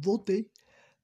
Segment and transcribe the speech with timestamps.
[0.00, 0.50] voltei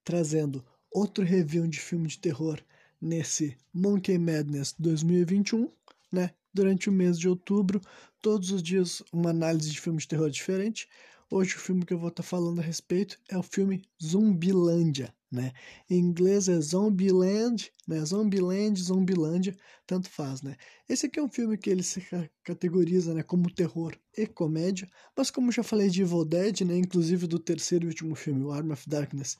[0.03, 2.59] trazendo outro review de filme de terror
[2.99, 5.69] nesse Monkey Madness 2021,
[6.11, 6.31] né?
[6.53, 7.79] Durante o mês de outubro,
[8.21, 10.89] todos os dias uma análise de filme de terror diferente.
[11.29, 15.51] Hoje o filme que eu vou estar falando a respeito é o filme Zumbilândia, né?
[15.89, 18.03] Em inglês é Zombieland, né?
[18.05, 19.55] Zombieland, Zombilândia,
[19.85, 20.55] tanto faz, né?
[20.87, 22.01] Esse aqui é um filme que ele se
[22.43, 27.27] categoriza, né, como terror e comédia, mas como já falei de Evil Dead, né, inclusive
[27.27, 29.37] do terceiro e último filme, o Arm of Darkness,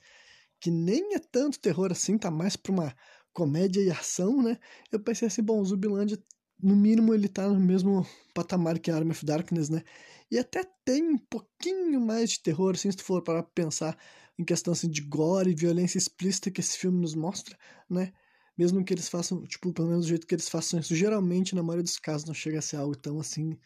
[0.60, 2.94] que nem é tanto terror assim, tá mais pra uma
[3.32, 4.58] comédia e ação, né?
[4.90, 6.18] Eu pensei assim, bom, Zumbilândia,
[6.60, 9.82] no mínimo ele tá no mesmo patamar que Arm of Darkness, né?
[10.30, 13.96] E até tem um pouquinho mais de terror, assim, se tu for para pensar
[14.38, 17.58] em questão assim, de gore e violência explícita que esse filme nos mostra,
[17.90, 18.12] né?
[18.56, 21.62] Mesmo que eles façam, tipo, pelo menos do jeito que eles façam isso, geralmente, na
[21.62, 23.58] maioria dos casos, não chega a ser algo tão assim,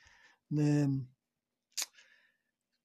[0.51, 0.89] né?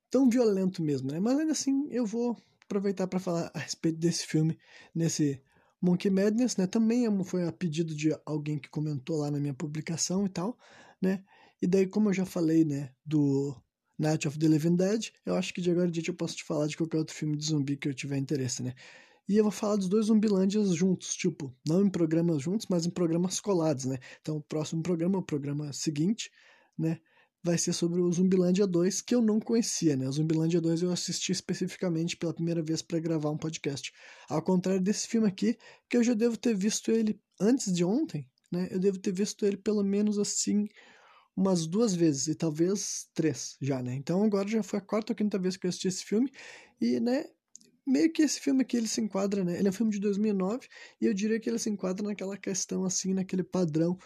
[0.09, 1.19] Tão violento mesmo, né?
[1.19, 4.57] Mas ainda assim, eu vou aproveitar para falar a respeito desse filme
[4.93, 5.41] nesse
[5.81, 6.67] Monkey Madness, né?
[6.67, 10.57] Também é foi a pedido de alguém que comentou lá na minha publicação e tal,
[11.01, 11.23] né?
[11.61, 13.55] E daí, como eu já falei, né, do
[13.97, 16.43] Night of the Living Dead, eu acho que de agora em diante eu posso te
[16.43, 18.73] falar de qualquer outro filme de zumbi que eu tiver interesse, né?
[19.27, 22.89] E eu vou falar dos dois Zumbilândias juntos, tipo, não em programas juntos, mas em
[22.89, 23.97] programas colados, né?
[24.21, 26.31] Então, o próximo programa, o programa seguinte,
[26.77, 26.99] né?
[27.43, 30.07] Vai ser sobre o Zumbilândia 2, que eu não conhecia, né?
[30.07, 33.91] O Zumbilândia 2 eu assisti especificamente pela primeira vez para gravar um podcast.
[34.29, 35.57] Ao contrário desse filme aqui,
[35.89, 38.69] que eu já devo ter visto ele antes de ontem, né?
[38.71, 40.67] Eu devo ter visto ele pelo menos assim
[41.37, 43.93] umas duas vezes, e talvez três já, né?
[43.95, 46.31] Então agora já foi a quarta ou quinta vez que eu assisti esse filme,
[46.81, 47.25] e, né,
[47.85, 49.57] meio que esse filme aqui ele se enquadra, né?
[49.59, 50.67] Ele é um filme de 2009,
[51.01, 53.97] e eu diria que ele se enquadra naquela questão, assim, naquele padrão,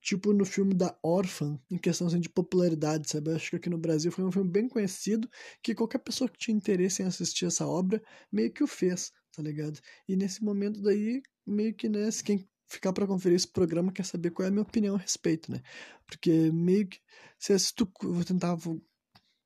[0.00, 3.30] tipo no filme da Orphan, em questão assim, de popularidade, sabe?
[3.30, 5.28] Eu acho que aqui no Brasil foi um filme bem conhecido,
[5.62, 8.02] que qualquer pessoa que tinha interesse em assistir essa obra,
[8.32, 9.80] meio que o fez, tá ligado?
[10.08, 14.30] E nesse momento daí, meio que, né, quem ficar para conferir esse programa quer saber
[14.30, 15.60] qual é a minha opinião a respeito, né?
[16.06, 17.00] Porque meio que.
[17.38, 18.54] Se assisto, vou tentar.
[18.54, 18.82] Vou,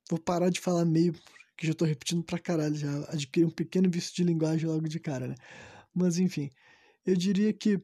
[0.09, 1.13] vou parar de falar meio,
[1.57, 5.01] que já tô repetindo pra caralho, já adquiri um pequeno vício de linguagem logo de
[5.01, 5.35] cara, né?
[5.95, 6.51] Mas enfim,
[7.05, 7.83] eu diria que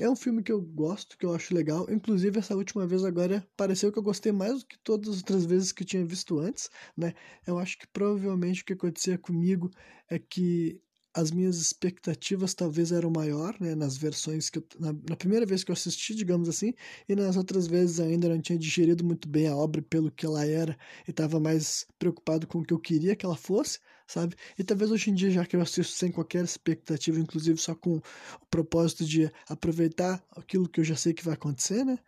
[0.00, 1.86] é um filme que eu gosto, que eu acho legal.
[1.90, 5.44] Inclusive, essa última vez agora pareceu que eu gostei mais do que todas as outras
[5.44, 7.12] vezes que eu tinha visto antes, né?
[7.46, 9.70] Eu acho que provavelmente o que acontecia comigo
[10.08, 10.80] é que
[11.14, 15.62] as minhas expectativas talvez eram maior, né, nas versões que eu, na, na, primeira vez
[15.62, 16.72] que eu assisti, digamos assim,
[17.08, 20.46] e nas outras vezes ainda não tinha digerido muito bem a obra pelo que ela
[20.46, 24.36] era e estava mais preocupado com o que eu queria que ela fosse, sabe?
[24.58, 27.96] E talvez hoje em dia, já que eu assisto sem qualquer expectativa, inclusive só com
[27.96, 28.02] o
[28.50, 31.98] propósito de aproveitar aquilo que eu já sei que vai acontecer, né?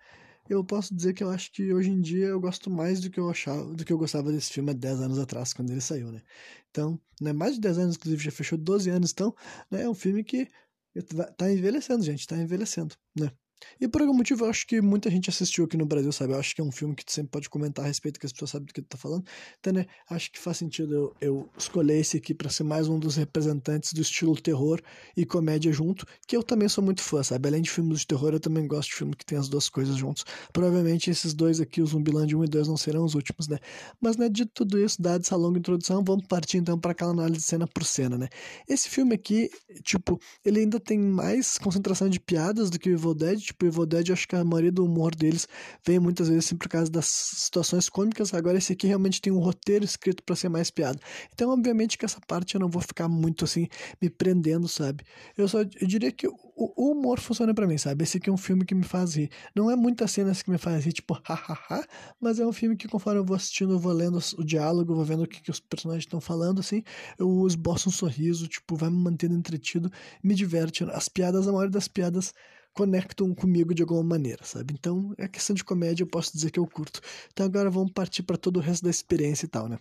[0.48, 3.18] Eu posso dizer que eu acho que hoje em dia eu gosto mais do que
[3.20, 6.12] eu achava, do que eu gostava desse filme há 10 anos atrás, quando ele saiu,
[6.12, 6.22] né?
[6.70, 9.34] Então, né, mais de 10 anos, inclusive, já fechou 12 anos, então,
[9.70, 10.50] né, é um filme que
[11.36, 13.30] tá envelhecendo, gente, tá envelhecendo, né?
[13.80, 16.32] E por algum motivo eu acho que muita gente assistiu aqui no Brasil, sabe?
[16.32, 18.32] Eu acho que é um filme que tu sempre pode comentar a respeito, que as
[18.32, 19.24] pessoas sabem do que tu tá falando.
[19.60, 22.98] Então, né, acho que faz sentido eu, eu escolher esse aqui para ser mais um
[22.98, 24.80] dos representantes do estilo terror
[25.16, 27.48] e comédia junto, que eu também sou muito fã, sabe?
[27.48, 29.96] Além de filmes de terror, eu também gosto de filme que tem as duas coisas
[29.96, 30.24] juntos.
[30.52, 33.58] Provavelmente esses dois aqui, o Zumbiland 1 e 2, não serão os últimos, né?
[34.00, 37.42] Mas, né, de tudo isso, dada essa longa introdução, vamos partir então para aquela análise
[37.42, 38.28] cena por cena, né?
[38.68, 39.50] Esse filme aqui,
[39.82, 43.66] tipo, ele ainda tem mais concentração de piadas do que o Evil Dead, tipo, o
[43.66, 45.46] Evil Dead, acho que a maioria do humor deles
[45.86, 48.34] vem muitas vezes assim, por causa das situações cômicas.
[48.34, 50.98] Agora, esse aqui realmente tem um roteiro escrito para ser mais piada.
[51.32, 53.68] Então, obviamente, que essa parte eu não vou ficar muito assim
[54.00, 55.04] me prendendo, sabe?
[55.36, 58.04] Eu só eu diria que o, o humor funciona para mim, sabe?
[58.04, 59.30] Esse aqui é um filme que me faz rir.
[59.54, 61.84] Não é muitas cenas que me fazem rir, tipo, hahaha,
[62.20, 65.04] mas é um filme que conforme eu vou assistindo, eu vou lendo o diálogo, vou
[65.04, 66.82] vendo o que, que os personagens estão falando, assim,
[67.18, 69.90] eu esboço um sorriso, tipo, vai me mantendo entretido,
[70.22, 70.84] me diverte.
[70.84, 72.32] As piadas, a maioria das piadas
[72.74, 74.74] conectam comigo de alguma maneira, sabe?
[74.74, 77.00] Então, é questão de comédia, eu posso dizer que eu curto.
[77.32, 79.78] Então, agora vamos partir para todo o resto da experiência e tal, né?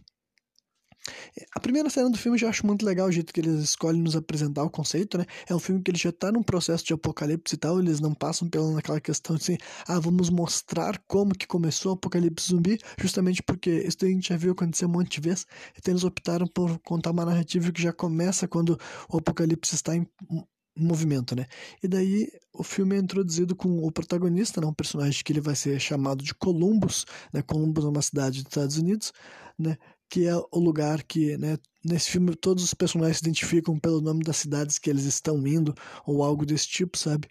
[1.54, 4.02] A primeira cena do filme eu já acho muito legal o jeito que eles escolhem
[4.02, 5.26] nos apresentar o conceito, né?
[5.50, 8.14] É um filme que ele já tá num processo de apocalipse e tal, eles não
[8.14, 9.58] passam pela naquela questão de assim,
[9.88, 14.38] ah, vamos mostrar como que começou o apocalipse zumbi, justamente porque isso a gente já
[14.38, 15.46] viu acontecer um monte de vezes,
[15.78, 18.80] então eles optaram por contar uma narrativa que já começa quando
[19.10, 20.08] o apocalipse está em
[20.76, 21.46] movimento, né?
[21.82, 24.68] E daí o filme é introduzido com o protagonista, né?
[24.68, 27.42] um personagem que ele vai ser chamado de Columbus, né?
[27.42, 29.12] Columbus é uma cidade dos Estados Unidos,
[29.58, 29.78] né?
[30.10, 31.58] Que é o lugar que, né?
[31.86, 35.74] Nesse filme todos os personagens se identificam pelo nome das cidades que eles estão indo
[36.06, 37.28] ou algo desse tipo, sabe?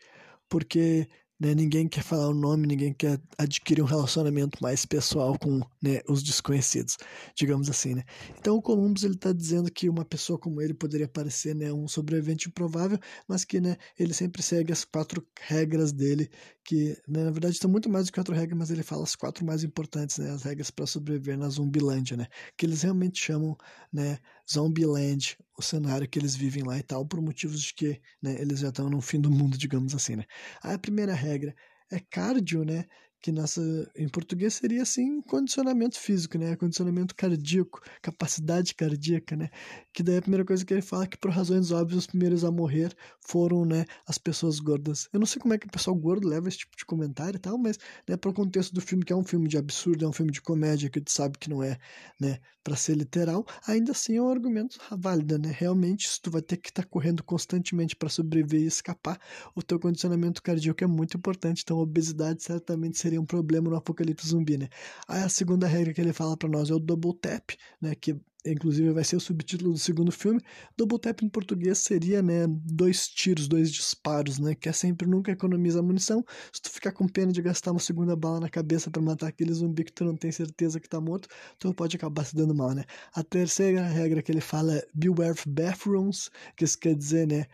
[0.48, 1.08] Porque
[1.42, 1.56] né?
[1.56, 6.22] Ninguém quer falar o nome, ninguém quer adquirir um relacionamento mais pessoal com né, os
[6.22, 6.96] desconhecidos,
[7.34, 8.04] digamos assim, né?
[8.38, 11.88] Então o Columbus ele está dizendo que uma pessoa como ele poderia parecer né, um
[11.88, 12.96] sobrevivente improvável,
[13.26, 16.30] mas que né, ele sempre segue as quatro regras dele,
[16.64, 19.16] que né, na verdade estão muito mais do que quatro regras, mas ele fala as
[19.16, 20.30] quatro mais importantes, né?
[20.30, 22.28] As regras para sobreviver na Zumbilândia, né?
[22.56, 23.56] Que eles realmente chamam,
[23.92, 24.18] né?
[24.50, 28.60] Zombieland, o cenário que eles vivem lá e tal, por motivos de que né, eles
[28.60, 30.24] já estão no fim do mundo, digamos assim, né?
[30.62, 31.54] A primeira regra
[31.90, 32.86] é cardio, né?
[33.22, 33.62] que nossa,
[33.96, 36.56] em português seria assim condicionamento físico, né?
[36.56, 39.48] Condicionamento cardíaco, capacidade cardíaca, né?
[39.92, 42.44] Que daí a primeira coisa que ele fala é que por razões óbvias os primeiros
[42.44, 45.08] a morrer foram, né, as pessoas gordas.
[45.12, 47.40] Eu não sei como é que o pessoal gordo leva esse tipo de comentário e
[47.40, 47.78] tal, mas
[48.08, 50.32] né, para o contexto do filme que é um filme de absurdo, é um filme
[50.32, 51.78] de comédia que tu sabe que não é,
[52.20, 55.54] né, para ser literal, ainda assim é um argumento válido, né?
[55.56, 59.18] Realmente, se tu vai ter que estar tá correndo constantemente para sobreviver e escapar,
[59.54, 63.76] o teu condicionamento cardíaco é muito importante, então a obesidade certamente seria um problema no
[63.76, 64.68] apocalipse zumbi, né?
[65.08, 67.50] Aí a segunda regra que ele fala para nós é o double tap,
[67.80, 67.94] né?
[67.94, 70.40] Que inclusive vai ser o subtítulo do segundo filme.
[70.76, 75.32] Double tap em português seria, né, dois tiros, dois disparos, né, que é sempre nunca
[75.32, 76.24] economiza munição.
[76.52, 79.52] Se tu ficar com pena de gastar uma segunda bala na cabeça para matar aquele
[79.52, 81.28] zumbi que tu não tem certeza que tá morto,
[81.58, 82.84] tu pode acabar se dando mal, né?
[83.14, 87.46] A terceira regra que ele fala é beware of bathrooms, que isso quer dizer, né,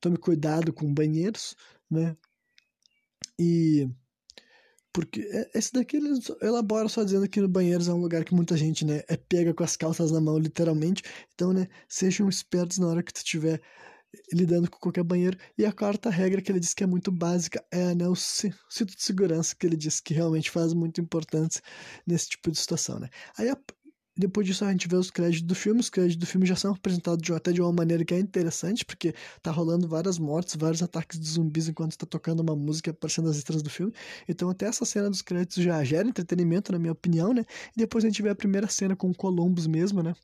[0.00, 1.56] tome cuidado com banheiros,
[1.90, 2.16] né?
[3.38, 3.88] E
[4.94, 6.08] porque é, esse daqui ele
[6.40, 9.52] elabora só dizendo que no banheiros é um lugar que muita gente, né, é pega
[9.52, 11.02] com as calças na mão, literalmente.
[11.34, 13.60] Então, né, sejam espertos na hora que tu estiver
[14.32, 15.36] lidando com qualquer banheiro.
[15.58, 18.94] E a quarta regra que ele diz que é muito básica é né, o cinto
[18.96, 21.60] de segurança, que ele diz que realmente faz muito importante
[22.06, 23.08] nesse tipo de situação, né.
[23.36, 23.58] Aí a,
[24.16, 25.80] depois disso a gente vê os créditos do filme.
[25.80, 28.84] Os créditos do filme já são apresentados de, até de uma maneira que é interessante,
[28.84, 33.28] porque tá rolando várias mortes, vários ataques de zumbis enquanto tá tocando uma música aparecendo
[33.28, 33.92] as letras do filme.
[34.28, 37.44] Então até essa cena dos créditos já gera entretenimento, na minha opinião, né?
[37.76, 40.14] E depois a gente vê a primeira cena com o Columbus mesmo, né?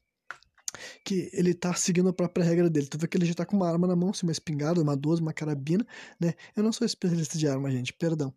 [1.05, 2.87] que ele tá seguindo a própria regra dele.
[2.87, 4.97] Tu vê que ele já tá com uma arma na mão, assim, uma espingarda, uma
[4.97, 5.87] 12, uma carabina,
[6.19, 6.35] né?
[6.57, 8.33] Eu não sou especialista de arma, gente, perdão.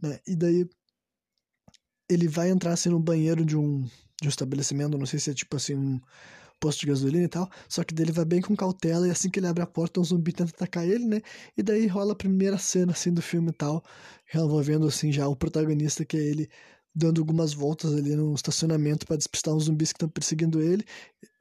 [0.00, 0.18] Né?
[0.26, 0.68] E daí
[2.08, 3.84] ele vai entrar assim no banheiro de um
[4.20, 6.00] de um estabelecimento, não sei se é tipo assim um
[6.58, 9.38] posto de gasolina e tal, só que dele vai bem com cautela e assim que
[9.38, 11.20] ele abre a porta um zumbi tenta atacar ele, né?
[11.56, 13.84] E daí rola a primeira cena assim do filme e tal,
[14.34, 16.48] envolvendo assim já o protagonista que é ele
[16.94, 20.84] dando algumas voltas ali no estacionamento para despistar uns zumbis que estão perseguindo ele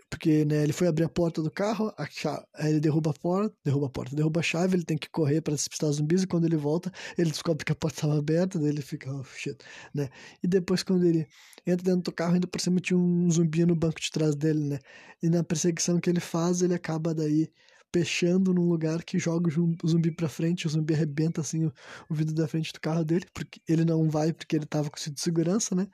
[0.10, 3.14] porque né, ele foi abrir a porta do carro, a chave, aí ele derruba a
[3.14, 6.24] porta, derruba a porta, derruba a chave, ele tem que correr para despistar os zumbis
[6.24, 9.24] e quando ele volta, ele descobre que a porta estava aberta, daí ele fica, oh
[9.24, 9.58] shit,
[9.94, 10.10] né?
[10.44, 11.28] E depois quando ele
[11.66, 14.64] entra dentro do carro, ainda por cima tinha um zumbi no banco de trás dele,
[14.70, 14.80] né?
[15.22, 17.50] E na perseguição que ele faz, ele acaba daí
[17.94, 21.74] fechando num lugar que joga o zumbi pra frente, o zumbi arrebenta assim o,
[22.10, 24.98] o vidro da frente do carro dele, porque ele não vai porque ele tava com
[24.98, 25.88] cinto de segurança, né?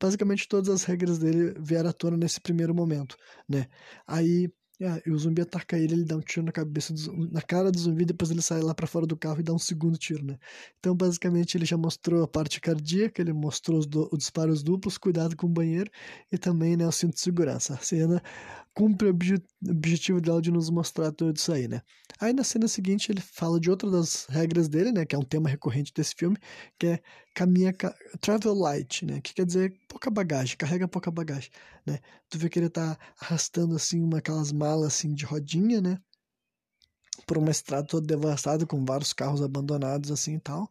[0.00, 3.16] Basicamente todas as regras dele vieram à tona nesse primeiro momento,
[3.48, 3.66] né?
[4.06, 4.50] Aí
[4.82, 7.78] é, o zumbi ataca ele, ele dá um tiro na cabeça, do, na cara do
[7.78, 10.38] zumbi, depois ele sai lá para fora do carro e dá um segundo tiro, né?
[10.78, 14.96] Então, basicamente, ele já mostrou a parte cardíaca, ele mostrou os, do, os disparos duplos,
[14.96, 15.90] cuidado com o banheiro
[16.32, 17.74] e também, né, o cinto de segurança.
[17.74, 18.22] A cena
[18.72, 19.10] cumpre o
[19.70, 21.82] objetivo dela de nos mostrar tudo isso aí, né?
[22.18, 25.04] Aí na cena seguinte ele fala de outra das regras dele, né?
[25.04, 26.38] Que é um tema recorrente desse filme,
[26.78, 27.00] que é
[27.34, 27.74] caminha
[28.20, 29.20] travel light, né?
[29.20, 31.50] Que quer dizer pouca bagagem, carrega pouca bagagem,
[31.86, 32.00] né?
[32.28, 35.98] Tu vê que ele tá arrastando assim uma aquelas malas assim de rodinha, né?
[37.26, 40.70] Por uma estrada toda devastada com vários carros abandonados assim e tal,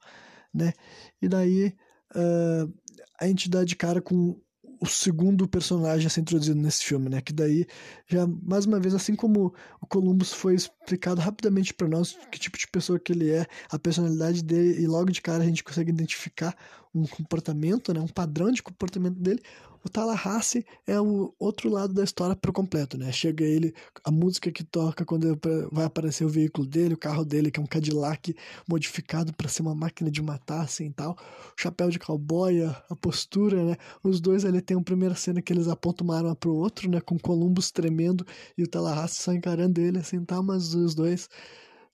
[0.53, 0.73] né?
[1.21, 1.75] E daí
[2.15, 2.73] uh,
[3.19, 4.39] a entidade cara com
[4.79, 7.21] o segundo personagem a ser introduzido nesse filme, né?
[7.21, 7.65] Que daí
[8.07, 12.57] já mais uma vez assim como o Columbus foi explicado rapidamente para nós que tipo
[12.57, 15.91] de pessoa que ele é, a personalidade dele e logo de cara a gente consegue
[15.91, 16.55] identificar
[16.93, 19.41] um comportamento, né, um padrão de comportamento dele.
[19.83, 23.11] O Tallahassee é o outro lado da história por completo, né?
[23.11, 25.39] Chega ele, a música que toca quando
[25.71, 28.35] vai aparecer o veículo dele, o carro dele, que é um Cadillac
[28.67, 31.13] modificado para ser uma máquina de matar, assim tal.
[31.57, 33.77] O chapéu de cowboy, a postura, né?
[34.03, 36.99] Os dois ali tem uma primeira cena que eles apontam uma arma pro outro, né?
[36.99, 38.25] Com Columbus tremendo
[38.57, 41.29] e o Tallahassee só encarando ele, assim tal, mas os dois,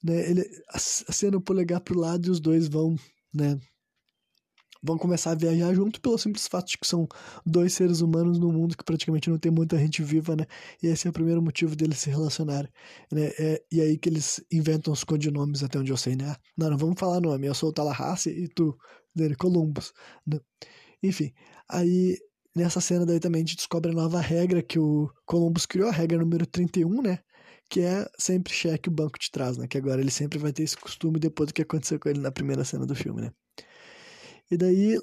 [0.04, 0.30] né?
[0.30, 2.96] Ele acena o polegar pro lado e os dois vão,
[3.34, 3.60] né?
[4.86, 7.08] Vão começar a viajar junto pelo simples fato de que são
[7.46, 10.46] dois seres humanos no mundo que praticamente não tem muita gente viva, né?
[10.82, 12.70] E esse é o primeiro motivo deles se relacionarem,
[13.12, 13.32] né?
[13.40, 16.36] É, e aí que eles inventam os codinomes até onde eu sei, né?
[16.58, 18.78] Não, não vamos falar nome, eu sou o Tallahassee e tu,
[19.16, 19.94] dele, Columbus,
[20.28, 20.40] né?
[21.04, 21.34] Enfim,
[21.70, 22.18] aí
[22.56, 25.92] nessa cena daí também a gente descobre a nova regra que o Columbus criou, a
[25.92, 27.20] regra número 31, né?
[27.70, 29.68] Que é sempre cheque o banco de trás, né?
[29.68, 32.32] Que agora ele sempre vai ter esse costume depois do que aconteceu com ele na
[32.32, 33.32] primeira cena do filme, né?
[34.50, 34.98] E daí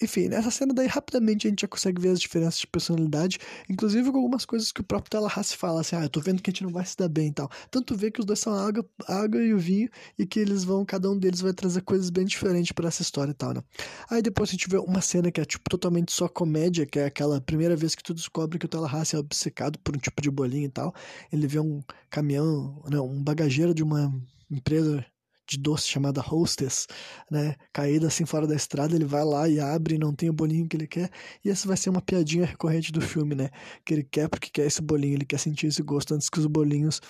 [0.00, 3.38] enfim, nessa cena daí rapidamente a gente já consegue ver as diferenças de personalidade,
[3.68, 6.50] inclusive com algumas coisas que o próprio Tallahassee fala, assim, ah, eu tô vendo que
[6.50, 7.50] a gente não vai se dar bem e tal.
[7.68, 10.38] Tanto vê que os dois são a água, a água e o vinho, e que
[10.38, 13.52] eles vão, cada um deles vai trazer coisas bem diferentes para essa história e tal,
[13.52, 13.62] né?
[14.08, 17.06] Aí depois a gente vê uma cena que é, tipo, totalmente só comédia, que é
[17.06, 20.30] aquela primeira vez que tu descobre que o Tallahassee é obcecado por um tipo de
[20.30, 20.94] bolinho e tal.
[21.32, 24.12] Ele vê um caminhão, não, um bagageiro de uma
[24.48, 25.04] empresa
[25.48, 26.86] de doce chamada Hostess,
[27.30, 27.56] né?
[27.72, 30.68] Caída assim fora da estrada, ele vai lá e abre e não tem o bolinho
[30.68, 31.10] que ele quer.
[31.44, 33.50] E essa vai ser uma piadinha recorrente do filme, né?
[33.84, 36.46] Que ele quer porque quer esse bolinho, ele quer sentir esse gosto antes que os
[36.46, 37.00] bolinhos,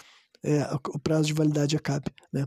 [0.42, 2.46] é, o prazo de validade acabe, né?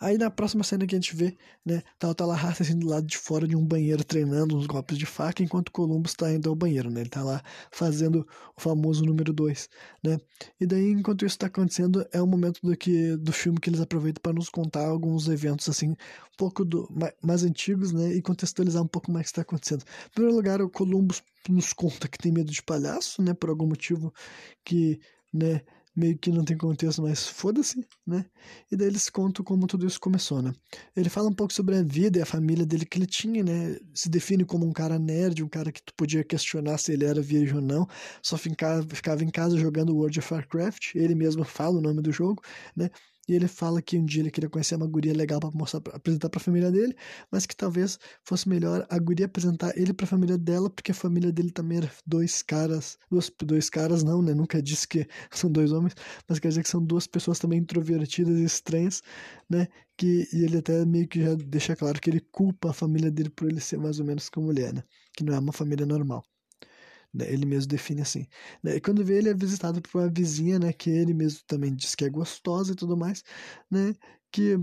[0.00, 3.06] Aí na próxima cena que a gente vê, né, tá o Tallahassee assim do lado
[3.06, 6.48] de fora de um banheiro treinando uns golpes de faca, enquanto o Columbus tá indo
[6.48, 7.00] ao banheiro, né?
[7.00, 8.26] Ele tá lá fazendo
[8.56, 9.68] o famoso número 2,
[10.02, 10.18] né?
[10.60, 13.80] E daí, enquanto isso tá acontecendo, é o momento do, que, do filme que eles
[13.80, 15.96] aproveitam para nos contar alguns eventos, assim, um
[16.36, 18.12] pouco do, mais, mais antigos, né?
[18.14, 19.82] E contextualizar um pouco mais o que está acontecendo.
[19.82, 23.34] Em primeiro lugar, o Columbus nos conta que tem medo de palhaço, né?
[23.34, 24.12] Por algum motivo
[24.64, 25.00] que,
[25.32, 25.62] né?
[25.94, 28.24] Meio que não tem contexto, mas foda-se, né?
[28.70, 30.52] E daí eles contam como tudo isso começou, né?
[30.96, 33.78] Ele fala um pouco sobre a vida e a família dele que ele tinha, né?
[33.94, 37.20] Se define como um cara nerd, um cara que tu podia questionar se ele era
[37.20, 37.86] virgem ou não,
[38.22, 42.12] só ficava, ficava em casa jogando World of Warcraft, ele mesmo fala o nome do
[42.12, 42.42] jogo,
[42.76, 42.90] né?
[43.28, 45.96] E ele fala que um dia ele queria conhecer uma guria legal para mostrar, pra,
[45.96, 46.94] apresentar para a família dele,
[47.30, 50.94] mas que talvez fosse melhor a guria apresentar ele para a família dela, porque a
[50.94, 54.34] família dele também era dois caras, dois, dois caras não, né?
[54.34, 55.94] Nunca disse que são dois homens,
[56.28, 59.02] mas quer dizer que são duas pessoas também introvertidas e estranhas,
[59.48, 59.68] né?
[59.96, 63.30] Que, e ele até meio que já deixa claro que ele culpa a família dele
[63.30, 64.82] por ele ser mais ou menos como mulher, né?
[65.14, 66.22] Que não é uma família normal.
[67.12, 67.30] Né?
[67.32, 68.26] Ele mesmo define assim.
[68.62, 68.76] Né?
[68.76, 70.72] E quando vê ele é visitado por uma vizinha, né?
[70.72, 73.22] Que ele mesmo também diz que é gostosa e tudo mais,
[73.70, 73.94] né?
[74.30, 74.58] Que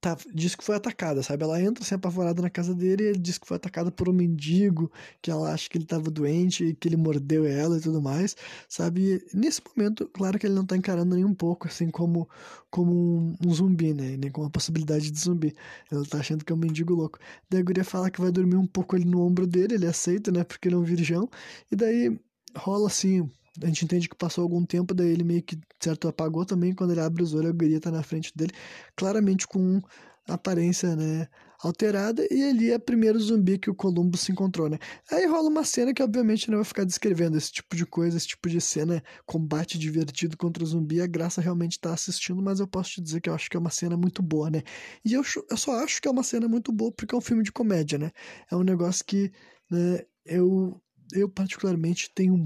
[0.00, 1.44] tá, diz que foi atacada, sabe?
[1.44, 4.12] Ela entra assim apavorada na casa dele e ele diz que foi atacada por um
[4.12, 4.90] mendigo,
[5.20, 8.36] que ela acha que ele estava doente e que ele mordeu ela e tudo mais,
[8.68, 9.22] sabe?
[9.32, 12.28] E nesse momento, claro que ele não tá encarando nem um pouco assim como,
[12.70, 14.16] como um, um zumbi, né?
[14.16, 15.54] Nem com a possibilidade de zumbi.
[15.90, 17.18] Ele tá achando que é um mendigo louco.
[17.50, 20.32] Daí a guria fala que vai dormir um pouco ali no ombro dele, ele aceita,
[20.32, 20.44] né?
[20.44, 21.28] Porque ele é um virgão.
[21.70, 22.18] E daí
[22.56, 23.30] rola assim
[23.62, 26.74] a gente entende que passou algum tempo, daí ele meio que, certo, apagou também.
[26.74, 28.52] Quando ele abre os olhos, a guria tá na frente dele,
[28.96, 29.82] claramente com
[30.28, 31.26] aparência, né,
[31.62, 32.24] alterada.
[32.30, 34.78] E ali é o primeiro zumbi que o Columbo se encontrou, né.
[35.10, 38.28] Aí rola uma cena que, obviamente, não vai ficar descrevendo esse tipo de coisa, esse
[38.28, 41.00] tipo de cena, combate divertido contra o zumbi.
[41.00, 43.60] A graça realmente tá assistindo, mas eu posso te dizer que eu acho que é
[43.60, 44.62] uma cena muito boa, né.
[45.04, 47.42] E eu, eu só acho que é uma cena muito boa porque é um filme
[47.42, 48.10] de comédia, né.
[48.50, 49.32] É um negócio que,
[49.70, 50.80] né, eu
[51.12, 52.44] eu particularmente tenho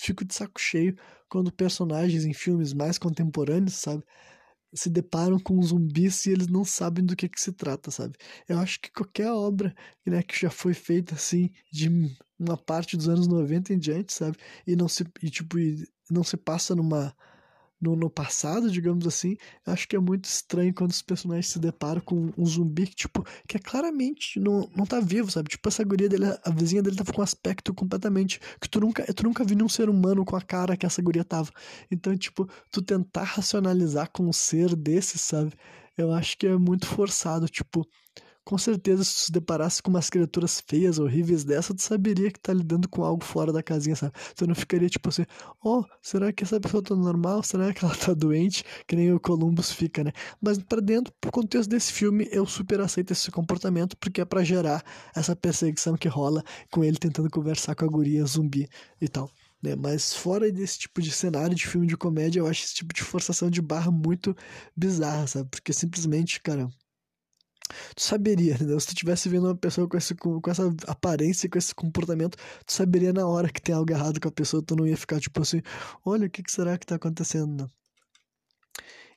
[0.00, 0.96] fico de saco cheio
[1.28, 4.04] quando personagens em filmes mais contemporâneos, sabe,
[4.74, 8.16] se deparam com zumbis e eles não sabem do que que se trata, sabe?
[8.48, 9.74] Eu acho que qualquer obra,
[10.06, 11.88] né, que já foi feita assim de
[12.38, 14.36] uma parte dos anos 90 em diante, sabe?
[14.66, 17.14] E não se e tipo e não se passa numa
[17.82, 19.36] no, no passado, digamos assim,
[19.66, 23.26] acho que é muito estranho quando os personagens se deparam com um zumbi que, tipo,
[23.48, 25.48] que é claramente não, não tá vivo, sabe?
[25.48, 29.04] Tipo, essa guria dele, a vizinha dele tava com um aspecto completamente que tu nunca,
[29.12, 31.50] tu nunca viu nenhum ser humano com a cara que essa guria tava.
[31.90, 35.52] Então, tipo, tu tentar racionalizar com um ser desse, sabe?
[35.98, 37.84] Eu acho que é muito forçado, tipo,
[38.44, 42.40] com certeza, se tu se deparasse com umas criaturas feias, horríveis dessa, tu saberia que
[42.40, 44.12] tá lidando com algo fora da casinha, sabe?
[44.34, 45.24] Tu não ficaria tipo assim,
[45.64, 47.42] oh, será que essa pessoa tá normal?
[47.42, 48.64] Será que ela tá doente?
[48.86, 50.12] Que nem o Columbus fica, né?
[50.40, 54.42] Mas para dentro, pro contexto desse filme, eu super aceito esse comportamento, porque é para
[54.42, 54.84] gerar
[55.14, 58.68] essa perseguição que rola com ele tentando conversar com a guria zumbi
[59.00, 59.30] e tal.
[59.62, 59.76] Né?
[59.76, 63.02] Mas fora desse tipo de cenário de filme de comédia, eu acho esse tipo de
[63.02, 64.36] forçação de barra muito
[64.76, 65.48] bizarra, sabe?
[65.48, 66.68] Porque simplesmente, cara,
[67.94, 68.78] tu saberia, entendeu?
[68.80, 72.36] Se tu estivesse vendo uma pessoa com, esse, com, essa aparência, com esse comportamento,
[72.66, 75.20] tu saberia na hora que tem algo errado com a pessoa, tu não ia ficar
[75.20, 75.60] tipo assim,
[76.04, 77.68] olha, o que, que será que tá acontecendo, né?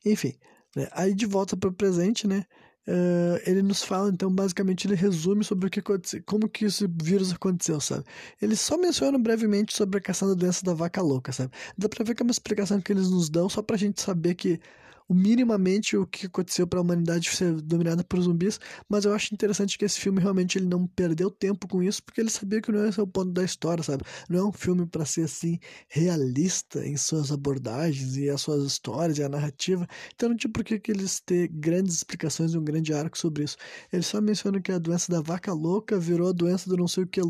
[0.05, 0.33] Enfim,
[0.75, 0.87] né?
[0.91, 2.45] aí de volta para o presente, né?
[2.87, 5.81] Uh, ele nos fala, então, basicamente, ele resume sobre o que
[6.23, 8.03] como que esse vírus aconteceu, sabe?
[8.39, 11.51] Ele só menciona brevemente sobre a questão da doença da vaca louca, sabe?
[11.75, 14.35] Dá pra ver que é uma explicação que eles nos dão só pra gente saber
[14.35, 14.59] que
[15.07, 18.59] o minimamente o que aconteceu para a humanidade ser dominada por zumbis,
[18.89, 22.21] mas eu acho interessante que esse filme realmente ele não perdeu tempo com isso, porque
[22.21, 24.03] ele sabia que não é o ponto da história, sabe?
[24.29, 29.17] Não é um filme para ser assim realista em suas abordagens e as suas histórias
[29.17, 29.87] e a narrativa.
[30.13, 33.57] Então não tinha por que eles ter grandes explicações e um grande arco sobre isso.
[33.91, 37.03] Ele só menciona que a doença da vaca louca virou a doença do não sei
[37.03, 37.21] o que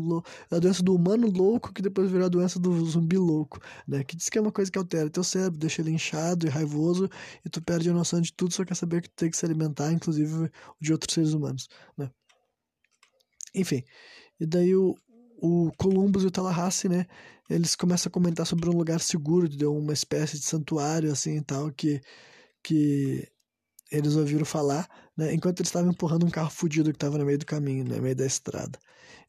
[0.50, 4.02] a doença do humano louco que depois virou a doença do zumbi louco, né?
[4.04, 7.08] Que diz que é uma coisa que altera teu cérebro, deixa ele inchado e raivoso
[7.44, 9.92] e tu perde a noção de tudo, só quer saber que tem que se alimentar,
[9.92, 11.68] inclusive de outros seres humanos,
[11.98, 12.08] né?
[13.54, 13.82] Enfim,
[14.38, 14.94] e daí o,
[15.42, 17.06] o Columbus e o Tallahassee, né,
[17.50, 21.42] eles começam a comentar sobre um lugar seguro, de uma espécie de santuário, assim, e
[21.42, 22.00] tal, que,
[22.62, 23.26] que
[23.90, 27.38] eles ouviram falar, né, enquanto eles estavam empurrando um carro fudido que estava no meio
[27.38, 28.78] do caminho, né, no meio da estrada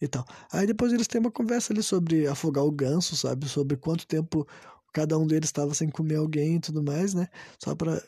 [0.01, 0.25] e tal.
[0.51, 4.47] Aí depois eles têm uma conversa ali sobre afogar o ganso, sabe, sobre quanto tempo
[4.93, 7.27] cada um deles estava sem comer alguém e tudo mais, né?
[7.63, 8.01] Só para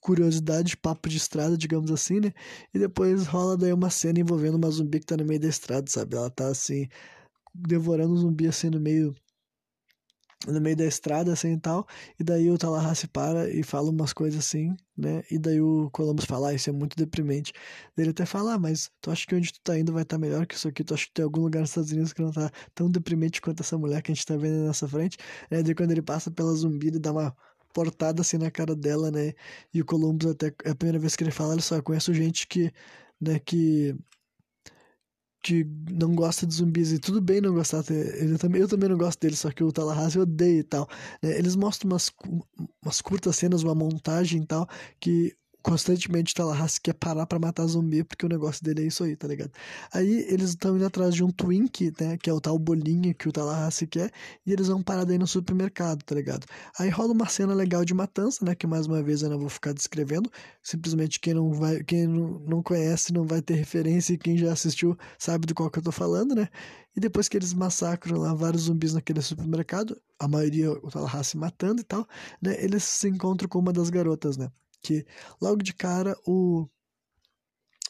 [0.00, 2.32] curiosidade, papo de estrada, digamos assim, né?
[2.74, 5.90] E depois rola daí uma cena envolvendo uma zumbi que tá no meio da estrada,
[5.90, 6.16] sabe?
[6.16, 6.88] Ela tá assim,
[7.54, 9.14] devorando um zumbi assim no meio
[10.46, 11.86] no meio da estrada, assim e tal,
[12.18, 16.24] e daí o Tallahassee para e fala umas coisas assim, né, e daí o Columbus
[16.24, 17.52] fala, ah, isso é muito deprimente,
[17.96, 20.20] ele até fala, ah, mas tu acha que onde tu tá indo vai estar tá
[20.20, 22.32] melhor que isso aqui, tu acha que tem algum lugar nos Estados Unidos que não
[22.32, 25.16] tá tão deprimente quanto essa mulher que a gente tá vendo na nossa frente,
[25.50, 27.34] né, daí quando ele passa pela zumbi, ele dá uma
[27.74, 29.32] portada assim na cara dela, né,
[29.72, 32.12] e o Columbus até, é a primeira vez que ele fala, olha só, eu conheço
[32.12, 32.72] gente que,
[33.20, 33.96] né, que
[35.42, 38.96] que não gosta de zumbis e tudo bem não gostar ele também eu também não
[38.96, 40.88] gosto dele só que o Tallahassee eu odeio e tal
[41.20, 41.36] né?
[41.36, 42.12] eles mostram umas,
[42.82, 44.68] umas curtas cenas uma montagem e tal
[45.00, 49.16] que constantemente Tallahassee quer parar para matar zumbi, porque o negócio dele é isso aí,
[49.16, 49.50] tá ligado?
[49.92, 53.28] Aí eles estão indo atrás de um Twink, né, que é o tal bolinho que
[53.28, 54.10] o Tallahassee quer,
[54.46, 56.46] e eles vão parar daí no supermercado, tá ligado?
[56.78, 59.48] Aí rola uma cena legal de matança, né, que mais uma vez eu não vou
[59.48, 60.30] ficar descrevendo,
[60.62, 64.52] simplesmente quem não vai, quem não, não conhece não vai ter referência e quem já
[64.52, 66.48] assistiu sabe do qual que eu tô falando, né?
[66.94, 71.80] E depois que eles massacram lá vários zumbis naquele supermercado, a maioria o Tallahassee matando
[71.80, 72.06] e tal,
[72.40, 74.50] né, eles se encontram com uma das garotas, né?
[74.82, 75.06] Que
[75.40, 76.68] logo de cara o,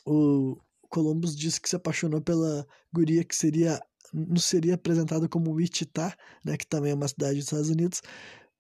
[0.04, 0.56] o
[0.88, 3.80] Columbus disse que se apaixonou pela guria que seria
[4.12, 8.02] não seria apresentada como Wichita, né, que também é uma cidade dos Estados Unidos,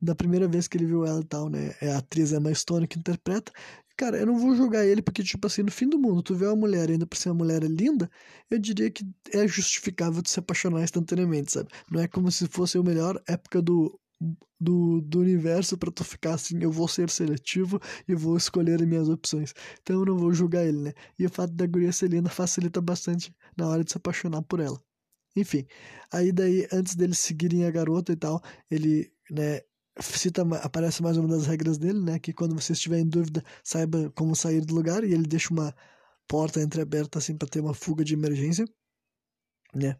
[0.00, 2.88] da primeira vez que ele viu ela e tal, né, é a atriz Emma Stone
[2.88, 3.52] que interpreta,
[3.96, 6.46] cara, eu não vou julgar ele porque, tipo assim, no fim do mundo, tu vê
[6.46, 8.10] uma mulher ainda por ser uma mulher linda,
[8.50, 11.68] eu diria que é justificável de se apaixonar instantaneamente, sabe?
[11.90, 13.98] Não é como se fosse a melhor época do
[14.60, 18.86] do, do universo para tu ficar assim, eu vou ser seletivo e vou escolher as
[18.86, 19.52] minhas opções.
[19.82, 20.92] Então eu não vou julgar ele, né?
[21.18, 24.60] E o fato da guria ser linda facilita bastante na hora de se apaixonar por
[24.60, 24.80] ela.
[25.36, 25.66] Enfim,
[26.12, 29.60] aí daí, antes deles seguirem a garota e tal, ele, né,
[30.00, 34.10] cita, aparece mais uma das regras dele, né, que quando você estiver em dúvida, saiba
[34.14, 35.74] como sair do lugar, e ele deixa uma
[36.28, 38.66] porta entreaberta assim para ter uma fuga de emergência,
[39.74, 39.96] né?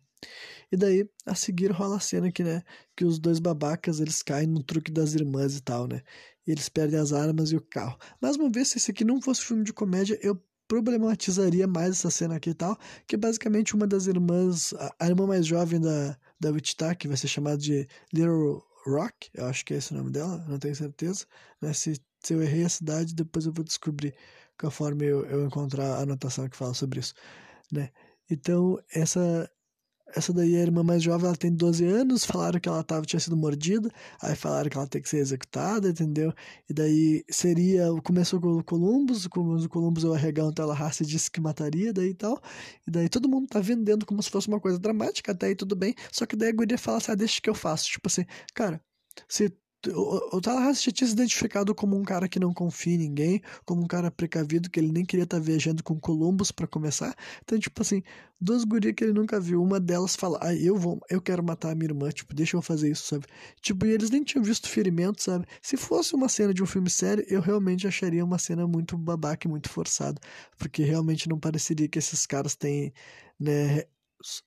[0.70, 2.62] E daí, a seguir rola a cena que, né,
[2.96, 6.02] que os dois babacas, eles caem no truque das irmãs e tal, né?
[6.46, 7.98] E eles perdem as armas e o carro.
[8.20, 12.10] Mais uma vez, se esse aqui não fosse filme de comédia, eu problematizaria mais essa
[12.10, 16.16] cena aqui e tal, que basicamente uma das irmãs, a, a irmã mais jovem da,
[16.40, 19.96] da Wichita, que vai ser chamada de Little Rock, eu acho que é esse o
[19.96, 21.26] nome dela, não tenho certeza,
[21.60, 21.72] né?
[21.74, 24.14] Se, se eu errei a cidade, depois eu vou descobrir
[24.58, 27.14] conforme eu, eu encontrar a anotação que fala sobre isso,
[27.70, 27.90] né?
[28.30, 29.50] Então, essa
[30.14, 33.04] essa daí é a irmã mais jovem, ela tem 12 anos, falaram que ela tava,
[33.06, 36.32] tinha sido mordida, aí falaram que ela tem que ser executada, entendeu?
[36.68, 41.30] E daí seria, começou com o Columbus, o Columbus eu arregar um raça e disse
[41.30, 42.40] que mataria, daí e tal,
[42.86, 45.74] e daí todo mundo tá vendendo como se fosse uma coisa dramática, até aí tudo
[45.76, 48.24] bem, só que daí a guria fala assim, ah, deixa que eu faço, tipo assim,
[48.54, 48.80] cara,
[49.28, 49.52] se
[49.88, 53.42] o, o Tallahassee já tinha se identificado como um cara que não confia em ninguém,
[53.64, 57.14] como um cara precavido, que ele nem queria estar tá viajando com Columbus para começar.
[57.42, 58.02] Então, tipo assim,
[58.40, 61.72] duas gurias que ele nunca viu, uma delas fala, ah, eu vou, eu quero matar
[61.72, 63.26] a minha irmã, tipo, deixa eu fazer isso, sabe?
[63.60, 65.46] Tipo, e eles nem tinham visto ferimento, sabe?
[65.60, 69.46] Se fosse uma cena de um filme sério, eu realmente acharia uma cena muito babaca
[69.46, 70.20] e muito forçada,
[70.58, 72.92] porque realmente não pareceria que esses caras têm,
[73.38, 73.84] né,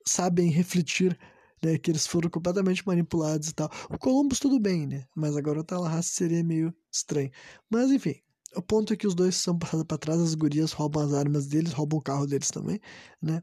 [0.05, 1.17] sabem refletir
[1.63, 3.69] né, que eles foram completamente manipulados e tal.
[3.89, 5.05] O Columbus tudo bem, né?
[5.15, 7.31] Mas agora o Tallahassee seria meio estranho.
[7.69, 8.15] Mas enfim,
[8.55, 11.47] o ponto é que os dois são passados para trás, as gurias roubam as armas
[11.47, 12.79] deles, roubam o carro deles também,
[13.21, 13.41] né?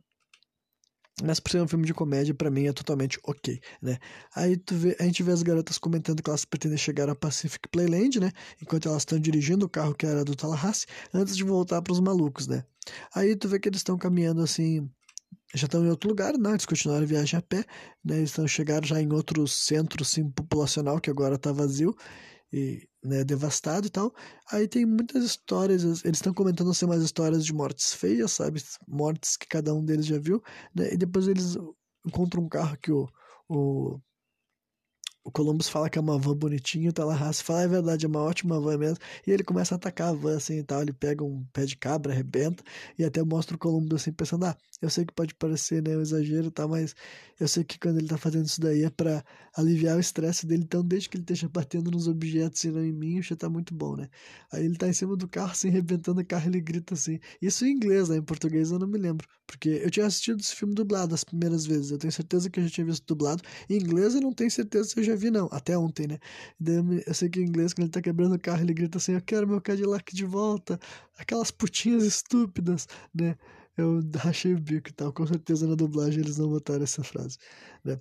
[1.22, 3.98] Mas por ser um filme de comédia, para mim é totalmente ok, né?
[4.34, 8.18] Aí vê, a gente vê as garotas comentando que elas pretendem chegar a Pacific Playland,
[8.18, 8.32] né?
[8.60, 12.00] Enquanto elas estão dirigindo o carro que era do Tallahassee, antes de voltar para os
[12.00, 12.64] malucos, né?
[13.14, 14.90] Aí tu vê que eles estão caminhando assim
[15.54, 16.50] já estão em outro lugar, né?
[16.50, 17.64] Eles continuaram a viagem a pé,
[18.04, 18.18] né?
[18.18, 21.94] Eles estão chegaram já em outro centro assim, populacional que agora está vazio
[22.52, 24.14] e né, devastado e tal.
[24.50, 28.62] Aí tem muitas histórias, eles estão comentando assim, umas histórias de mortes feias, sabe?
[28.86, 30.42] Mortes que cada um deles já viu,
[30.74, 30.92] né?
[30.92, 31.56] E depois eles
[32.06, 33.08] encontram um carro que o,
[33.48, 34.00] o
[35.24, 38.22] o Columbus fala que é uma van bonitinha, o Tallahassee fala, é verdade, é uma
[38.22, 41.24] ótima van mesmo, e ele começa a atacar a van assim e tal, ele pega
[41.24, 42.62] um pé de cabra, arrebenta,
[42.98, 46.00] e até mostra o Columbus assim, pensando, ah, Eu sei que pode parecer, né, um
[46.02, 46.66] exagero, tá?
[46.66, 46.94] Mas
[47.38, 50.64] eu sei que quando ele tá fazendo isso daí é pra aliviar o estresse dele.
[50.64, 53.72] Então, desde que ele esteja batendo nos objetos e não em mim, já tá muito
[53.74, 54.08] bom, né?
[54.52, 57.20] Aí ele tá em cima do carro, assim, arrebentando o carro, ele grita assim.
[57.40, 58.16] Isso em inglês, né?
[58.16, 59.26] Em português eu não me lembro.
[59.46, 61.90] Porque eu tinha assistido esse filme dublado as primeiras vezes.
[61.90, 63.42] Eu tenho certeza que eu já tinha visto dublado.
[63.68, 65.48] Em inglês eu não tenho certeza se eu já vi, não.
[65.52, 66.18] Até ontem, né?
[67.06, 69.20] Eu sei que em inglês, quando ele tá quebrando o carro, ele grita assim: Eu
[69.22, 70.78] quero meu Cadillac de volta.
[71.18, 73.36] Aquelas putinhas estúpidas, né?
[73.76, 75.12] Eu rachei o bico e tal.
[75.12, 77.38] Com certeza na dublagem eles não botaram essa frase,
[77.84, 78.00] né?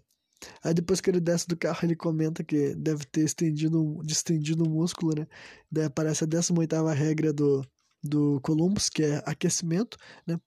[0.63, 4.69] Aí depois que ele desce do carro, ele comenta que deve ter estendido, distendido o
[4.69, 5.27] músculo, né?
[5.71, 7.63] Daí aparece a 18 regra do,
[8.03, 10.39] do Columbus, que é aquecimento, né?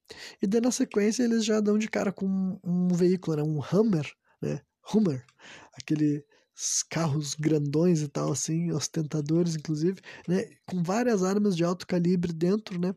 [0.43, 3.43] E daí na sequência eles já dão de cara com um, um veículo, né?
[3.43, 4.11] Um Hummer,
[4.43, 4.61] né?
[4.93, 5.25] Hummer,
[5.75, 6.25] aquele
[6.89, 10.45] carros grandões e tal, assim, ostentadores, inclusive, né?
[10.67, 12.95] Com várias armas de alto calibre dentro, né?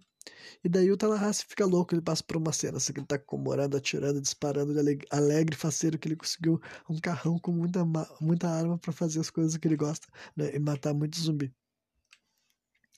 [0.64, 3.18] E daí o Tallahassee fica louco, ele passa por uma cena assim, que ele tá
[3.18, 6.60] comemorando, atirando, disparando, de alegre, alegre, faceiro, que ele conseguiu
[6.90, 7.86] um carrão com muita,
[8.20, 10.56] muita arma para fazer as coisas que ele gosta, né?
[10.56, 11.54] E matar muito zumbi.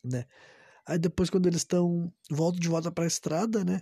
[0.04, 0.26] Né?
[0.86, 2.12] Aí depois, quando eles estão.
[2.30, 3.82] voltam de volta para a estrada, né?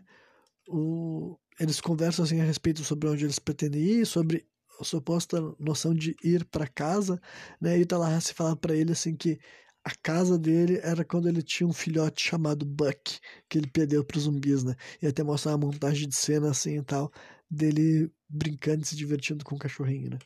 [0.67, 4.45] O, eles conversam assim a respeito sobre onde eles pretendem ir, sobre
[4.79, 7.21] a suposta noção de ir para casa,
[7.61, 7.77] né?
[7.79, 9.39] E o Tallahassee fala para ele assim que
[9.87, 14.17] a casa dele era quando ele tinha um filhote chamado Buck, que ele perdeu para
[14.17, 14.75] os zumbis, né?
[15.01, 17.09] E até mostrar uma montagem de cena assim e tal,
[17.49, 20.19] dele brincando e se divertindo com o cachorrinho, né?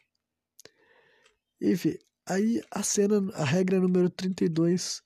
[1.61, 1.95] Enfim,
[2.27, 5.03] aí a cena, a regra número 32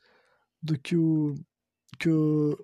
[0.63, 1.35] do que o
[1.99, 2.57] que o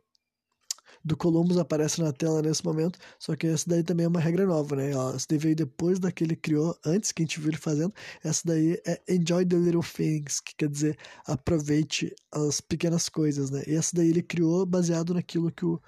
[1.03, 4.45] do Columbus aparece na tela nesse momento, só que essa daí também é uma regra
[4.45, 4.91] nova, né?
[5.15, 7.93] Essa daí veio depois da que ele criou, antes que a gente viu ele fazendo.
[8.23, 13.63] Essa daí é Enjoy the Little Things, que quer dizer aproveite as pequenas coisas, né?
[13.67, 15.81] E essa daí ele criou baseado naquilo que o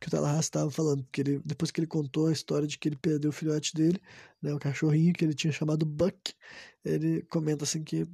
[0.00, 2.88] que o Tallahassee estava falando, que ele, depois que ele contou a história de que
[2.88, 4.00] ele perdeu o filhote dele,
[4.42, 6.34] né, o cachorrinho que ele tinha chamado Buck,
[6.84, 8.08] ele comenta assim que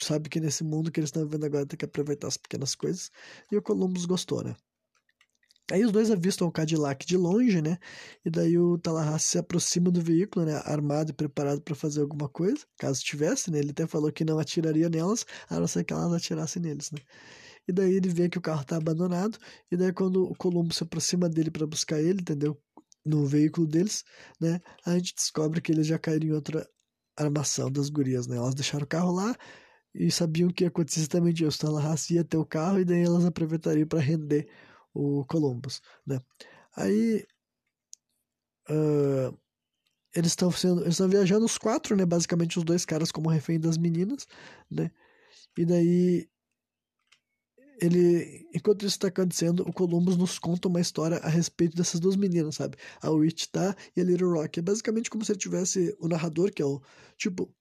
[0.00, 3.10] sabe que nesse mundo que eles estão vivendo agora tem que aproveitar as pequenas coisas,
[3.50, 4.54] e o Columbus gostou, né?
[5.70, 7.78] Aí os dois avistam o Cadillac de longe, né?
[8.24, 10.54] E daí o Tallahassee se aproxima do veículo, né?
[10.64, 13.58] Armado e preparado para fazer alguma coisa, caso tivesse, né?
[13.58, 17.00] Ele até falou que não atiraria nelas, a não ser que elas atirassem neles, né?
[17.68, 19.38] E daí ele vê que o carro tá abandonado,
[19.70, 22.58] e daí quando o Colombo se aproxima dele para buscar ele, entendeu?
[23.04, 24.04] No veículo deles,
[24.40, 24.60] né?
[24.86, 26.66] A gente descobre que eles já caíram em outra
[27.16, 28.36] armação das gurias, né?
[28.36, 29.36] Elas deixaram o carro lá
[29.94, 31.58] e sabiam que ia acontecer exatamente isso.
[31.58, 34.48] O Tallahassee ia ter o carro e daí elas aproveitariam para render
[34.98, 36.20] o Columbus, né?
[36.76, 37.24] Aí
[38.68, 39.38] uh,
[40.14, 42.04] eles estão sendo, eles estão viajando os quatro, né?
[42.04, 44.26] Basicamente os dois caras como refém das meninas,
[44.68, 44.90] né?
[45.56, 46.28] E daí
[47.80, 52.16] ele, enquanto isso está acontecendo, o Columbus nos conta uma história a respeito dessas duas
[52.16, 52.76] meninas, sabe?
[53.00, 54.58] A Wichita e a Little Rock.
[54.58, 56.82] É basicamente como se ele tivesse o narrador, que é o
[57.16, 57.54] tipo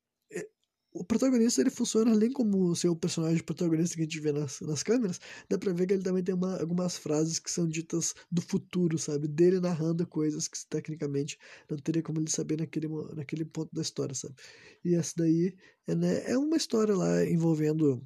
[0.93, 4.83] o protagonista ele funciona além como o personagem protagonista que a gente vê nas, nas
[4.83, 5.19] câmeras,
[5.49, 8.97] dá pra ver que ele também tem uma, algumas frases que são ditas do futuro,
[8.97, 9.27] sabe?
[9.27, 11.37] Dele narrando coisas que tecnicamente
[11.69, 14.35] não teria como ele saber naquele, naquele ponto da história, sabe?
[14.83, 15.55] E essa daí
[15.87, 18.01] é, né, é uma história lá envolvendo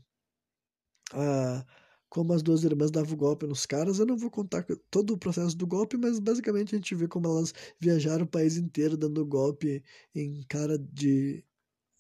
[1.13, 1.65] a
[2.10, 3.98] como as duas irmãs davam golpe nos caras.
[3.98, 7.26] Eu não vou contar todo o processo do golpe, mas basicamente a gente vê como
[7.26, 9.82] elas viajaram o país inteiro dando golpe
[10.13, 11.41] em cara de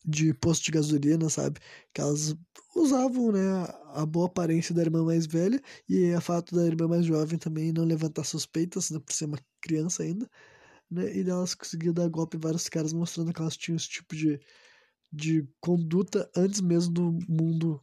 [0.05, 1.59] de posto de gasolina, sabe?
[1.93, 2.35] Que elas
[2.75, 3.41] usavam, né,
[3.93, 7.71] a boa aparência da irmã mais velha e a fato da irmã mais jovem também
[7.71, 10.29] não levantar suspeitas, né, por ser uma criança ainda,
[10.89, 11.15] né?
[11.15, 14.39] E elas conseguiam dar golpe em vários caras mostrando que elas tinham esse tipo de,
[15.11, 17.81] de conduta antes mesmo do mundo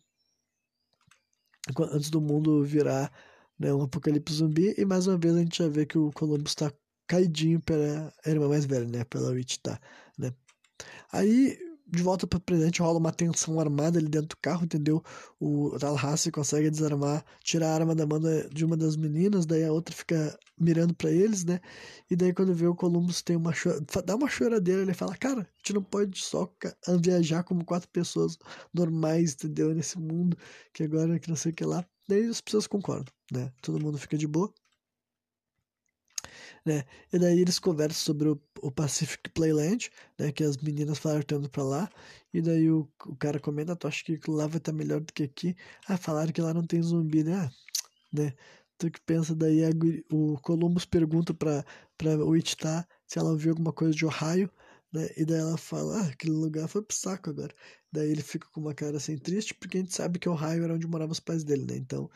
[1.92, 3.12] antes do mundo virar
[3.58, 6.52] né, um apocalipse zumbi e mais uma vez a gente já vê que o Columbus
[6.52, 6.72] está
[7.06, 9.80] caidinho pela irmã mais velha, né, pela Wichita,
[10.18, 10.32] né?
[11.12, 11.58] Aí
[11.90, 15.02] de volta para o presente rola uma tensão armada ali dentro do carro, entendeu?
[15.40, 18.20] O Tallahassee consegue desarmar, tirar a arma da mão
[18.52, 21.60] de uma das meninas, daí a outra fica mirando para eles, né?
[22.10, 23.52] E daí quando vê o Columbus tem uma
[24.04, 26.52] dá uma choradeira, ele fala: "Cara, a gente não pode só
[27.00, 28.38] viajar como quatro pessoas
[28.72, 29.74] normais, entendeu?
[29.74, 30.36] Nesse mundo
[30.72, 31.84] que agora que não sei o que lá".
[32.08, 33.52] Daí as pessoas concordam, né?
[33.62, 34.52] Todo mundo fica de boa
[36.64, 36.84] né?
[37.12, 40.32] E daí eles conversam sobre o, o Pacific Playland, né?
[40.32, 41.90] Que as meninas falaram indo pra lá.
[42.32, 45.12] E daí o, o cara comenta, tu acha que lá vai estar tá melhor do
[45.12, 45.56] que aqui?
[45.86, 47.34] Ah, falaram que lá não tem zumbi, né?
[47.34, 47.50] Ah,
[48.12, 48.34] né?
[48.78, 49.70] Tu que pensa, daí a,
[50.12, 51.64] o Columbus pergunta pra,
[51.96, 54.50] pra Wichita se ela ouviu alguma coisa de Ohio,
[54.92, 55.08] né?
[55.16, 57.54] E daí ela fala, ah, aquele lugar foi pro saco agora.
[57.92, 60.74] Daí ele fica com uma cara assim triste, porque a gente sabe que Ohio era
[60.74, 61.76] onde moravam os pais dele, né?
[61.76, 62.10] Então,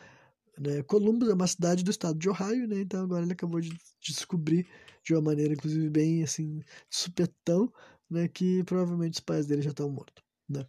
[0.58, 0.82] Né?
[0.82, 2.80] Columbus é uma cidade do estado de Ohio, né?
[2.80, 4.66] Então agora ele acabou de descobrir
[5.04, 6.60] de uma maneira, inclusive, bem assim,
[6.90, 7.72] supetão,
[8.10, 8.28] né?
[8.28, 10.66] Que provavelmente os pais dele já estão mortos, né?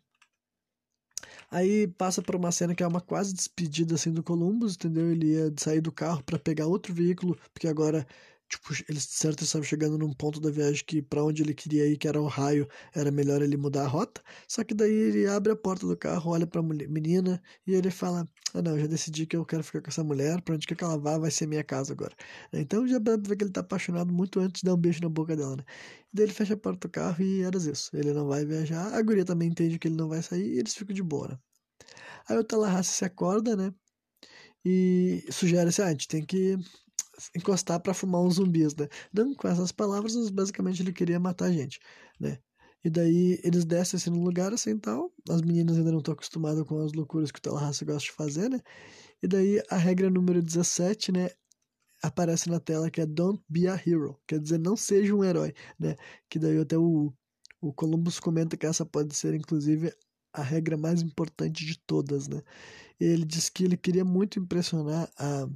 [1.51, 5.11] Aí passa por uma cena que é uma quase despedida assim do Columbus, entendeu?
[5.11, 8.05] Ele ia sair do carro para pegar outro veículo, porque agora
[8.53, 11.97] tipo, ele certo estava chegando num ponto da viagem que para onde ele queria ir,
[11.97, 14.21] que era o raio, era melhor ele mudar a rota.
[14.47, 17.89] Só que daí ele abre a porta do carro, olha para a menina e ele
[17.91, 20.75] fala: "Ah, não, já decidi que eu quero ficar com essa mulher, para onde quer
[20.75, 22.15] que ela vá, vai ser minha casa agora".
[22.53, 25.01] Então já dá pra ver que ele tá apaixonado muito antes de dar um beijo
[25.01, 25.63] na boca dela, né?
[26.13, 27.89] E daí ele fecha a porta do carro e era isso.
[27.95, 28.93] Ele não vai viajar.
[28.93, 31.29] A guria também entende que ele não vai sair e eles ficam de boa.
[31.29, 31.37] Né?
[32.29, 33.73] Aí o Tallahassee se acorda, né?
[34.65, 36.57] E sugere assim: ah, a gente tem que
[37.35, 38.87] encostar para fumar uns zumbis, né?
[39.13, 41.79] Não com essas palavras, basicamente ele queria matar a gente,
[42.19, 42.39] né?
[42.83, 45.11] E daí eles descem assim no lugar assim tal.
[45.29, 48.49] As meninas ainda não estão acostumadas com as loucuras que o Tallahassee gosta de fazer,
[48.49, 48.59] né?
[49.21, 51.29] E daí a regra número 17, né?
[52.01, 54.19] Aparece na tela que é Don't be a hero.
[54.27, 55.95] Quer dizer, não seja um herói, né?
[56.29, 57.13] Que daí até o,
[57.61, 59.93] o Columbus comenta que essa pode ser, inclusive,
[60.33, 62.41] a regra mais importante de todas, né?
[62.99, 65.47] Ele diz que ele queria muito impressionar a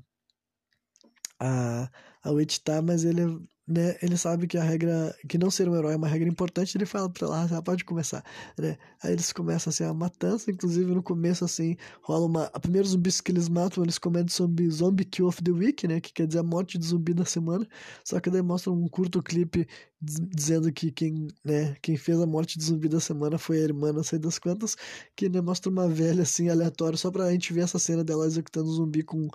[1.39, 1.89] a,
[2.23, 3.21] a Wichita, mas ele,
[3.67, 6.77] né, ele sabe que a regra, que não ser um herói é uma regra importante,
[6.77, 8.23] ele fala pra ela, ah, pode começar,
[8.57, 8.77] né?
[9.03, 13.19] Aí eles começam, assim, a matança, inclusive no começo, assim, rola uma, a primeira zumbis
[13.19, 16.39] que eles matam, eles comentam sobre Zombie Kill of the Week, né, que quer dizer
[16.39, 17.67] a morte de zumbi da semana,
[18.05, 19.67] só que daí mostra um curto clipe
[20.01, 23.91] dizendo que quem, né, quem fez a morte de zumbi da semana foi a irmã,
[23.91, 24.75] não sei das quantas,
[25.15, 28.71] que, né, mostra uma velha, assim, aleatória, só pra gente ver essa cena dela executando
[28.71, 29.27] zumbi com,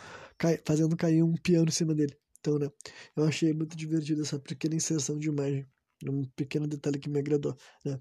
[0.64, 2.21] fazendo cair um piano em cima dele.
[2.42, 2.68] Então, né,
[3.14, 5.64] eu achei muito divertido essa pequena inserção de imagem,
[6.04, 8.00] um pequeno detalhe que me agradou, né.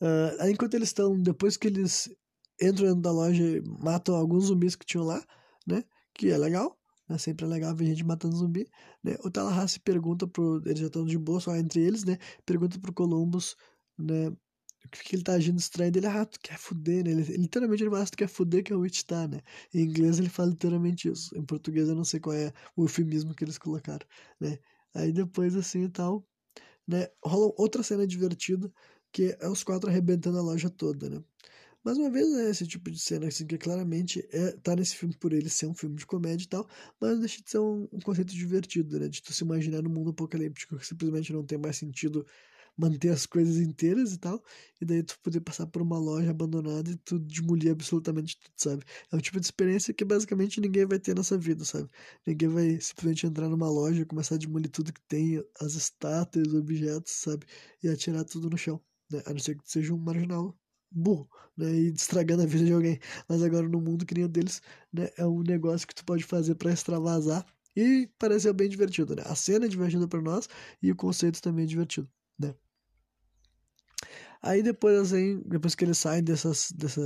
[0.00, 2.08] Uh, aí enquanto eles estão, depois que eles
[2.62, 5.22] entram dentro da loja e matam alguns zumbis que tinham lá,
[5.66, 5.82] né,
[6.14, 6.78] que é legal,
[7.08, 8.70] né, sempre é legal ver gente matando zumbi,
[9.02, 12.78] né, o Tallahassee pergunta pro, eles já estão de boa só entre eles, né, pergunta
[12.78, 13.56] pro Columbus,
[13.98, 14.32] né,
[14.88, 17.10] que ele tá agindo estranho dele, ah, tu quer fuder, né?
[17.12, 19.40] Ele, literalmente ele fala, ah, tu quer fuder que é o Wichita, né?
[19.74, 21.36] Em inglês ele fala literalmente isso.
[21.36, 24.06] Em português eu não sei qual é o eufemismo que eles colocaram,
[24.40, 24.58] né?
[24.94, 26.26] Aí depois, assim e tal,
[26.86, 27.08] né?
[27.24, 28.72] Rola outra cena divertida,
[29.12, 31.22] que é os quatro arrebentando a loja toda, né?
[31.82, 35.16] Mais uma vez, é esse tipo de cena, assim, que claramente é, tá nesse filme
[35.16, 36.68] por ele ser um filme de comédia e tal,
[37.00, 39.08] mas deixa de ser um, um conceito divertido, né?
[39.08, 42.26] De tu se imaginar no mundo apocalíptico, que simplesmente não tem mais sentido
[42.80, 44.42] manter as coisas inteiras e tal,
[44.80, 48.84] e daí tu poder passar por uma loja abandonada e tu demolir absolutamente tudo, sabe?
[49.12, 51.88] É um tipo de experiência que basicamente ninguém vai ter nessa vida, sabe?
[52.26, 56.48] Ninguém vai simplesmente entrar numa loja e começar a demolir tudo que tem, as estátuas,
[56.48, 57.46] os objetos, sabe?
[57.82, 59.22] E atirar tudo no chão, né?
[59.26, 60.56] A não ser que tu seja um marginal
[60.90, 62.98] burro, né, e estragando a vida de alguém.
[63.28, 64.60] Mas agora no mundo que nem o deles,
[64.92, 69.22] né, é um negócio que tu pode fazer para extravasar e pareceu bem divertido, né?
[69.26, 70.48] A cena é divertida para nós
[70.82, 72.54] e o conceito também é divertido, né?
[74.42, 75.10] Aí depois,
[75.46, 77.00] depois que eles saem dessas, desse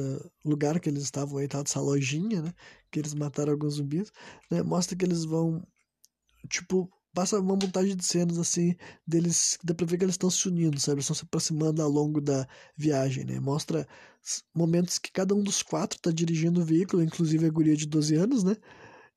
[0.44, 2.52] lugar que eles estavam aí, dessa lojinha, né?
[2.90, 4.12] Que eles mataram alguns zumbis,
[4.50, 4.62] né?
[4.62, 5.66] Mostra que eles vão,
[6.48, 8.74] tipo, passa uma montagem de cenas, assim,
[9.06, 10.96] deles, dá pra ver que eles estão se unindo, sabe?
[10.96, 13.40] Eles estão se aproximando ao longo da viagem, né?
[13.40, 13.86] Mostra
[14.54, 18.16] momentos que cada um dos quatro tá dirigindo o veículo, inclusive a guria de 12
[18.16, 18.56] anos, né?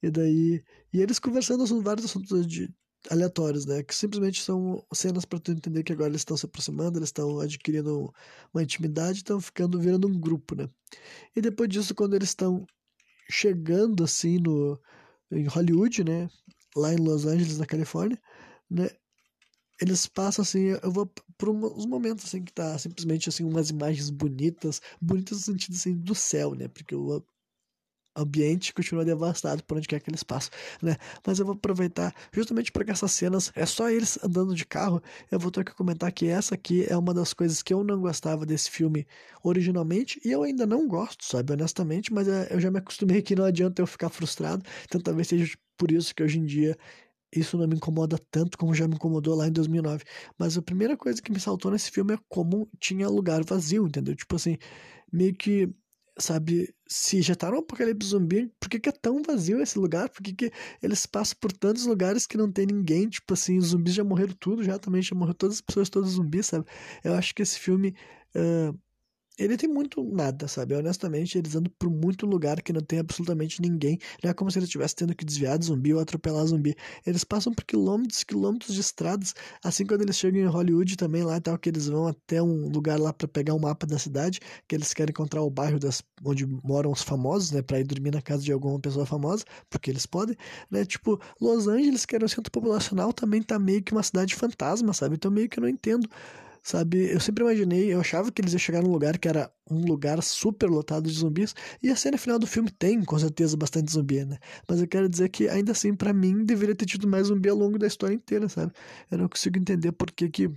[0.02, 2.70] E daí, e eles conversando sobre vários assuntos de,
[3.10, 3.84] aleatórios, né?
[3.84, 7.40] Que simplesmente são cenas para tu entender que agora eles estão se aproximando, eles estão
[7.40, 8.14] adquirindo
[8.54, 10.68] uma intimidade, estão ficando virando um grupo, né?
[11.36, 12.66] E depois disso, quando eles estão
[13.30, 14.80] chegando assim no
[15.32, 16.30] em Hollywood, né?
[16.76, 18.20] Lá em Los Angeles, na Califórnia,
[18.70, 18.90] né?
[19.82, 21.06] Eles passam assim, eu vou
[21.38, 25.96] por uns momentos assim que tá simplesmente assim umas imagens bonitas, bonitas no sentido assim
[25.98, 26.68] do céu, né?
[26.68, 27.24] Porque o
[28.18, 30.52] ambiente continua devastado por onde quer que eles passam,
[30.82, 30.96] né?
[31.26, 35.02] Mas eu vou aproveitar justamente para que essas cenas é só eles andando de carro.
[35.32, 38.02] Eu vou ter que comentar que essa aqui é uma das coisas que eu não
[38.02, 39.06] gostava desse filme
[39.44, 43.36] originalmente e eu ainda não gosto, sabe, honestamente, mas é, eu já me acostumei que
[43.36, 46.76] não adianta eu ficar frustrado, então talvez seja por isso que hoje em dia
[47.34, 50.04] isso não me incomoda tanto como já me incomodou lá em 2009.
[50.38, 54.16] Mas a primeira coisa que me saltou nesse filme é como tinha lugar vazio, entendeu?
[54.16, 54.58] Tipo assim,
[55.12, 55.70] meio que
[56.20, 60.10] sabe, se já tá no apocalipse zumbi, por que, que é tão vazio esse lugar?
[60.10, 60.52] Por que, que
[60.82, 63.10] eles passam por tantos lugares que não tem ninguém?
[63.10, 66.10] Tipo assim, os zumbis já morreram tudo, já também já morreram todas as pessoas, todos
[66.10, 66.66] os zumbis, sabe?
[67.04, 67.96] Eu acho que esse filme
[68.36, 68.78] uh,
[69.38, 70.74] ele tem muito nada, sabe?
[70.74, 74.00] Honestamente, eles andam por muito lugar que não tem absolutamente ninguém.
[74.24, 76.76] Não é como se eles estivessem tendo que desviar de zumbi ou atropelar zumbi.
[77.06, 79.36] Eles passam por quilômetros, quilômetros de estradas.
[79.64, 82.68] Assim, quando eles chegam em Hollywood também, lá e tal, que eles vão até um
[82.70, 86.02] lugar lá para pegar um mapa da cidade, que eles querem encontrar o bairro das,
[86.26, 87.62] onde moram os famosos, né?
[87.62, 90.36] Pra ir dormir na casa de alguma pessoa famosa, porque eles podem,
[90.72, 90.84] né?
[90.84, 94.94] Tipo, Los Angeles, que era um centro populacional, também tá meio que uma cidade fantasma,
[94.94, 95.16] sabe?
[95.16, 96.10] Então, meio que eu não entendo
[96.68, 99.86] Sabe, eu sempre imaginei, eu achava que eles iam chegar num lugar que era um
[99.86, 103.90] lugar super lotado de zumbis, e a cena final do filme tem, com certeza, bastante
[103.90, 104.38] zumbi, né?
[104.68, 107.56] Mas eu quero dizer que, ainda assim, para mim, deveria ter tido mais zumbi ao
[107.56, 108.74] longo da história inteira, sabe?
[109.10, 110.52] Eu não consigo entender por que que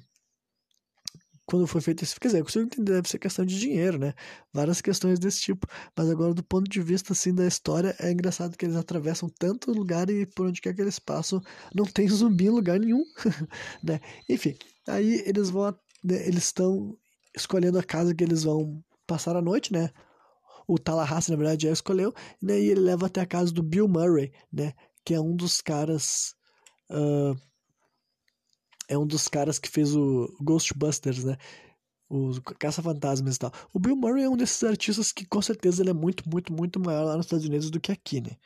[1.47, 4.13] quando foi feito isso, quer dizer, eu consigo entender, deve ser questão de dinheiro, né?
[4.53, 5.67] Várias questões desse tipo.
[5.97, 9.73] Mas agora, do ponto de vista, assim, da história, é engraçado que eles atravessam tanto
[9.73, 11.41] lugar e por onde quer que eles passam,
[11.73, 13.05] não tem zumbi em lugar nenhum,
[13.83, 14.01] né?
[14.29, 14.57] Enfim,
[14.89, 15.73] aí eles vão
[16.05, 16.97] eles estão
[17.35, 19.91] escolhendo a casa que eles vão passar a noite, né?
[20.67, 22.61] O Tallahassee, na verdade, já escolheu, né?
[22.61, 24.73] E ele leva até a casa do Bill Murray, né?
[25.05, 26.35] Que é um dos caras.
[26.91, 27.37] Uh,
[28.89, 31.37] é um dos caras que fez o Ghostbusters, né?
[32.09, 33.53] O Caça-Fantasmas e tal.
[33.73, 36.81] O Bill Murray é um desses artistas que com certeza ele é muito, muito, muito
[36.81, 38.37] maior lá nos Estados Unidos do que aqui, né?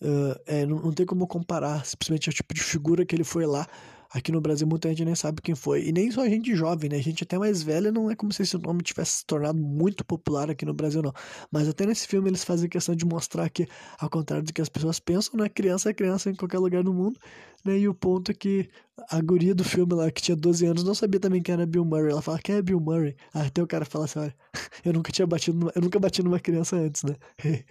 [0.00, 3.46] Uh, é, não, não tem como comparar simplesmente o tipo de figura que ele foi
[3.46, 3.68] lá
[4.12, 5.84] Aqui no Brasil muita gente nem sabe quem foi.
[5.86, 6.98] E nem só gente jovem, né?
[7.00, 10.50] Gente até mais velha, não é como se esse nome tivesse se tornado muito popular
[10.50, 11.12] aqui no Brasil, não.
[11.50, 13.68] Mas até nesse filme eles fazem questão de mostrar que,
[13.98, 15.48] ao contrário do que as pessoas pensam, né?
[15.48, 17.18] Criança é criança em qualquer lugar do mundo.
[17.64, 17.78] Né?
[17.78, 18.68] E o ponto é que
[19.08, 21.84] a guria do filme lá, que tinha 12 anos, não sabia também quem era Bill
[21.84, 22.10] Murray.
[22.10, 23.16] Ela fala, quem é Bill Murray?
[23.32, 24.34] Até o cara fala assim, olha,
[24.84, 27.16] eu nunca tinha batido numa, eu nunca bati numa criança antes, né?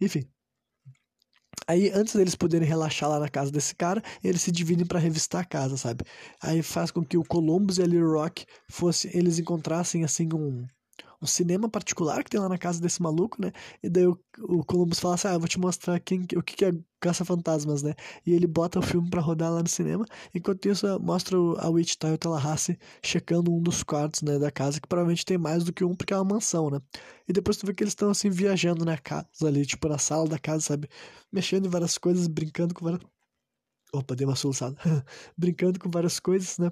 [0.00, 0.28] Enfim.
[1.66, 5.42] Aí, antes deles poderem relaxar lá na casa desse cara, eles se dividem para revistar
[5.42, 6.04] a casa, sabe?
[6.42, 10.66] Aí faz com que o Columbus e a Little Rock fosse, eles encontrassem assim um
[11.20, 13.52] um cinema particular que tem lá na casa desse maluco, né?
[13.82, 16.56] E daí o, o Columbus fala assim: Ah, eu vou te mostrar quem, o que,
[16.56, 17.94] que é Caça-Fantasmas, né?
[18.26, 20.04] E ele bota o filme para rodar lá no cinema.
[20.34, 24.80] Enquanto isso, mostra a Wichita e o Tallahassee checando um dos quartos né, da casa,
[24.80, 26.80] que provavelmente tem mais do que um, porque é uma mansão, né?
[27.28, 30.28] E depois tu vê que eles estão assim viajando na casa ali, tipo na sala
[30.28, 30.88] da casa, sabe?
[31.32, 33.02] Mexendo em várias coisas, brincando com várias.
[33.92, 34.76] Opa, dei uma soluçada.
[35.36, 36.70] brincando com várias coisas, né?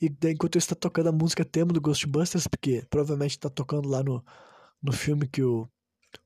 [0.00, 3.88] E daí, enquanto isso, tá tocando a música tema do Ghostbusters, porque provavelmente tá tocando
[3.88, 4.24] lá no,
[4.82, 5.68] no filme que o,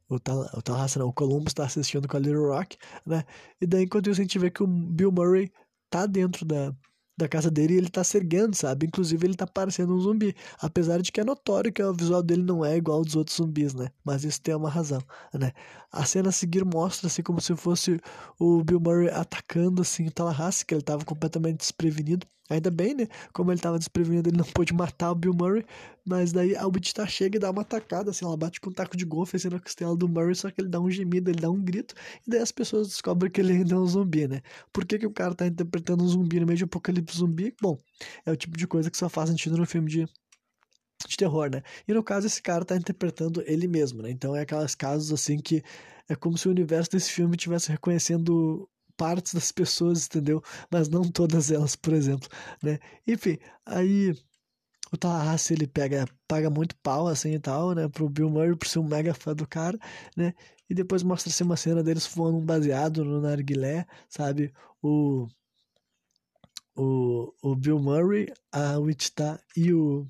[0.09, 2.77] o, Tal, o Tallahassee, não, o Columbus tá assistindo com a Little Rock,
[3.07, 3.25] né?
[3.61, 5.51] E daí, enquanto isso, a gente vê que o Bill Murray
[5.91, 6.75] tá dentro da,
[7.17, 8.87] da casa dele e ele tá se erguendo, sabe?
[8.87, 12.43] Inclusive ele tá parecendo um zumbi, apesar de que é notório que o visual dele
[12.43, 13.89] não é igual ao dos outros zumbis, né?
[14.05, 15.01] Mas isso tem uma razão,
[15.35, 15.53] né?
[15.91, 18.01] A cena a seguir mostra assim como se fosse
[18.39, 22.27] o Bill Murray atacando assim o Tallahassee, que ele tava completamente desprevenido.
[22.51, 23.07] Ainda bem, né?
[23.33, 25.65] Como ele tava desprevenido, ele não pôde matar o Bill Murray.
[26.05, 28.97] Mas daí a Wichita chega e dá uma atacada, assim, ela bate com um taco
[28.97, 31.49] de golfe assim na costela do Murray, só que ele dá um gemido, ele dá
[31.49, 31.95] um grito,
[32.27, 34.43] e daí as pessoas descobrem que ele ainda é um zumbi, né?
[34.73, 37.55] Por que, que o cara tá interpretando um zumbi no meio de um apocalipse zumbi?
[37.63, 37.79] Bom,
[38.27, 40.09] é o tipo de coisa que só faz sentido no filme de
[41.09, 41.63] de terror, né?
[41.87, 44.11] E no caso, esse cara tá interpretando ele mesmo, né?
[44.11, 45.63] Então é aquelas casos assim que
[46.09, 50.43] é como se o universo desse filme estivesse reconhecendo partes das pessoas, entendeu?
[50.71, 52.29] Mas não todas elas, por exemplo,
[52.63, 52.79] né?
[53.07, 54.15] Enfim, aí
[54.93, 57.89] o Tallahassee, ele pega, paga muito pau, assim, e tal, né?
[57.89, 59.79] Pro Bill Murray, por ser um mega fã do cara,
[60.17, 60.35] né?
[60.69, 64.53] E depois mostra-se uma cena deles fumando um baseado no narguilé, sabe?
[64.83, 65.27] O...
[66.75, 70.07] O, o Bill Murray, a Wichita e o...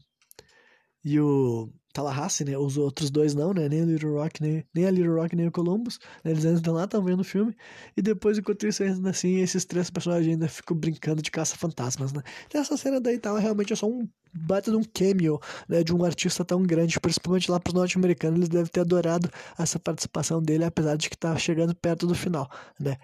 [1.05, 2.57] E o Tallahassee, né?
[2.57, 3.69] Os outros dois não, né?
[3.69, 5.99] Nem o Little Rock, nem, nem a Little Rock, nem o Columbus.
[6.25, 6.33] Né?
[6.33, 7.55] Eles ainda estão lá, estão vendo o filme.
[7.97, 12.23] E depois, enquanto isso, ainda assim, esses três personagens ainda ficam brincando de caça-fantasmas, né?
[12.47, 15.83] Então, essa cena daí tal, realmente é só um bate de um cameo, né?
[15.83, 18.39] De um artista tão grande, principalmente lá para os norte-americanos.
[18.39, 22.51] Eles devem ter adorado essa participação dele, apesar de que tá chegando perto do final,
[22.81, 22.97] né?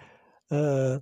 [0.51, 1.01] Uh,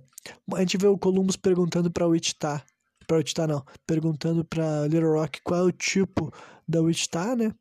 [0.54, 2.62] a gente vê o Columbus perguntando para Wichita,
[3.06, 6.32] para Wichita não, perguntando para Little Rock qual é o tipo
[6.66, 7.54] da Wichita, né?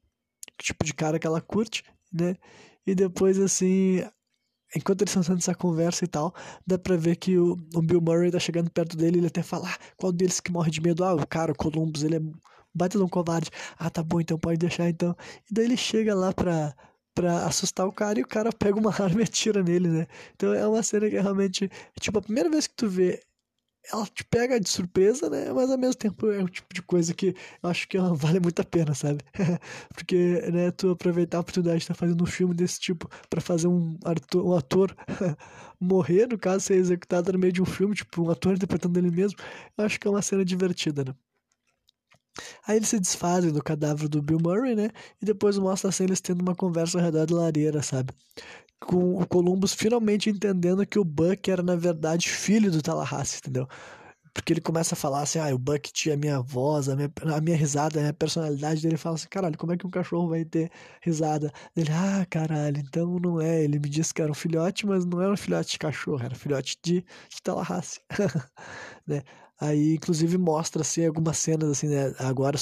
[0.63, 2.36] Tipo de cara que ela curte, né?
[2.86, 4.04] E depois, assim,
[4.76, 6.34] enquanto eles estão fazendo essa conversa e tal,
[6.65, 9.70] dá pra ver que o, o Bill Murray tá chegando perto dele, ele até fala,
[9.70, 11.04] ah, qual deles que morre de medo?
[11.04, 12.22] Ah, o cara, o Columbus, ele é
[12.74, 13.50] baita de um covarde.
[13.78, 15.15] Ah, tá bom, então pode deixar então.
[15.50, 16.76] E daí ele chega lá pra,
[17.13, 20.08] pra assustar o cara e o cara pega uma arma e atira nele, né?
[20.36, 23.22] Então é uma cena que é realmente, tipo, a primeira vez que tu vê
[23.91, 25.52] ela te pega de surpresa, né?
[25.54, 28.62] Mas ao mesmo tempo é um tipo de coisa que eu acho que vale muito
[28.62, 29.19] a pena, sabe?
[29.93, 33.67] Porque, né, tu aproveitar a oportunidade de estar fazendo um filme desse tipo para fazer
[33.67, 34.95] um ator, um ator
[35.80, 39.12] morrer, no caso, ser executado no meio de um filme, tipo, um ator interpretando ele
[39.12, 39.39] mesmo,
[39.78, 41.13] eu acho que é uma cena divertida, né?
[42.67, 44.90] Aí eles se desfazem do cadáver do Bill Murray, né?
[45.21, 48.13] E depois mostra assim eles tendo uma conversa ao redor da lareira, sabe?
[48.80, 53.67] Com o Columbus finalmente entendendo que o Buck era, na verdade, filho do Tallahassee, entendeu?
[54.34, 57.12] Porque ele começa a falar assim, ah, o Buck tinha a minha voz, a minha,
[57.36, 58.86] a minha risada, a minha personalidade.
[58.86, 60.69] Ele fala assim, caralho, como é que um cachorro vai ter
[61.02, 61.52] risada?
[61.75, 63.63] Ele, ah, caralho, então não é.
[63.63, 66.34] Ele me disse que era um filhote, mas não era um filhote de cachorro, era
[66.36, 68.00] um filhote de, de Tallahassee.
[69.08, 69.23] né?
[69.60, 72.13] Aí, inclusive, mostra assim, algumas cenas assim, né?
[72.19, 72.58] Agora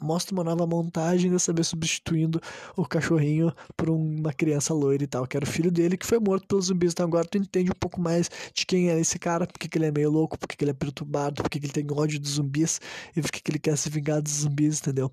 [0.00, 2.40] mostra uma nova montagem dessa vez substituindo
[2.76, 6.18] o cachorrinho por uma criança loira e tal, que era o filho dele que foi
[6.18, 6.92] morto pelos zumbis.
[6.92, 9.86] Então agora tu entende um pouco mais de quem é esse cara, porque que ele
[9.86, 12.80] é meio louco, porque que ele é perturbado, porque que ele tem ódio dos zumbis
[13.16, 15.10] e porque que ele quer se vingar dos zumbis, entendeu?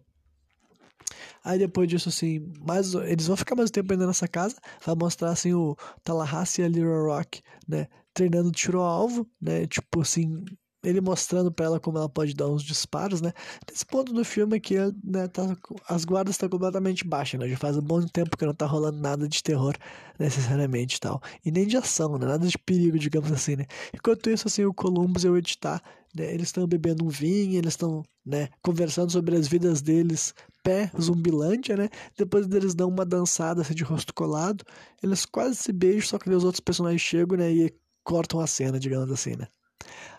[1.44, 4.56] Aí depois disso, assim, mais, eles vão ficar mais tempo ainda nessa casa.
[4.86, 7.88] Vai mostrar, assim, o Tallahassee e a Little Rock, né?
[8.14, 9.68] Treinando tiro ao alvo, né?
[9.68, 10.44] Tipo assim,
[10.84, 13.32] ele mostrando para ela como ela pode dar uns disparos, né?
[13.70, 15.58] Nesse ponto do filme que né, tá,
[15.88, 17.48] as guardas estão completamente baixas, né?
[17.48, 19.76] Já faz um bom tempo que não tá rolando nada de terror
[20.20, 21.22] necessariamente tal.
[21.46, 22.26] E nem de ação, né?
[22.26, 23.66] Nada de perigo, digamos assim, né?
[23.94, 25.82] Enquanto isso, assim, o Columbus e o Editar,
[26.14, 26.34] né?
[26.34, 28.50] Eles estão bebendo um vinho, eles estão, né?
[28.62, 31.90] Conversando sobre as vidas deles pé zumbilândia, né?
[32.18, 34.64] Depois eles dão uma dançada assim, de rosto colado.
[35.02, 37.52] Eles quase se beijam, só que os outros personagens chegam, né?
[37.52, 37.74] E
[38.04, 39.48] cortam a cena, digamos assim, né?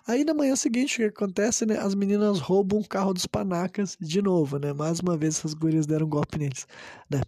[0.06, 1.78] Aí na manhã seguinte, o que acontece, né?
[1.78, 4.72] As meninas roubam o carro dos panacas de novo, né?
[4.72, 6.66] Mais uma vez essas gurias deram um golpe neles,
[7.10, 7.20] né?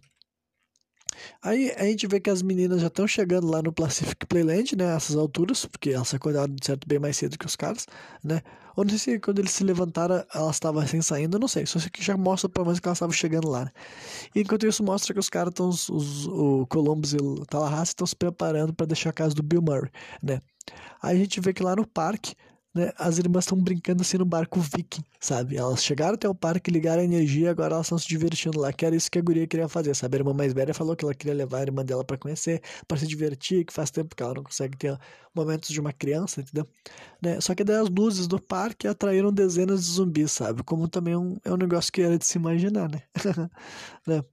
[1.41, 4.95] Aí a gente vê que as meninas já estão chegando lá no Pacific Playland, né?
[4.95, 7.85] Essas alturas, porque elas acordaram de certo bem mais cedo que os caras,
[8.23, 8.41] né?
[8.75, 11.65] Ou não sei se quando eles se levantaram elas estavam assim saindo, não sei.
[11.65, 13.71] Só sei que já mostra pelo menos que elas estavam chegando lá, né?
[14.35, 15.71] E enquanto isso mostra que os caras estão,
[16.31, 19.89] o Columbus e o Tallahassee estão se preparando para deixar a casa do Bill Murray,
[20.21, 20.41] né?
[21.01, 22.35] Aí a gente vê que lá no parque
[22.77, 25.57] né, as irmãs estão brincando assim no barco viking, sabe?
[25.57, 28.85] Elas chegaram até o parque, ligaram a energia, agora elas estão se divertindo lá, que
[28.85, 30.17] era isso que a guria queria fazer, sabe?
[30.17, 32.97] A irmã mais velha falou que ela queria levar a irmã dela para conhecer, para
[32.97, 34.97] se divertir, que faz tempo que ela não consegue ter
[35.33, 36.67] momentos de uma criança, entendeu?
[37.21, 37.41] Né?
[37.41, 40.63] Só que daí as luzes do parque atraíram dezenas de zumbis, sabe?
[40.63, 43.01] Como também é um, é um negócio que era de se imaginar, né?
[44.07, 44.23] né?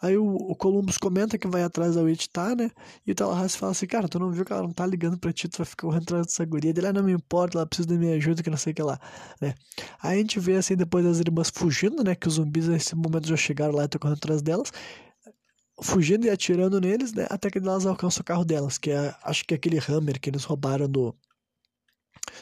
[0.00, 2.70] Aí o, o, Columbus comenta que vai atrás da Wichita, né?
[3.06, 5.32] E o Tallahassee fala assim, cara, tu não viu que ela não tá ligando pra
[5.32, 6.70] ti, tu vai ficar atrás dessa guria.
[6.70, 8.82] Ele, ah, não me importa, ela precisa da minha ajuda, que não sei o que
[8.82, 9.00] lá,
[9.40, 9.54] né?
[10.02, 12.14] Aí a gente vê, assim, depois das irmãs fugindo, né?
[12.14, 14.72] Que os zumbis nesse momento já chegaram lá e estão correndo atrás delas.
[15.82, 17.26] Fugindo e atirando neles, né?
[17.30, 20.30] Até que elas alcançam o carro delas, que é, acho que é aquele Hammer que
[20.30, 21.14] eles roubaram do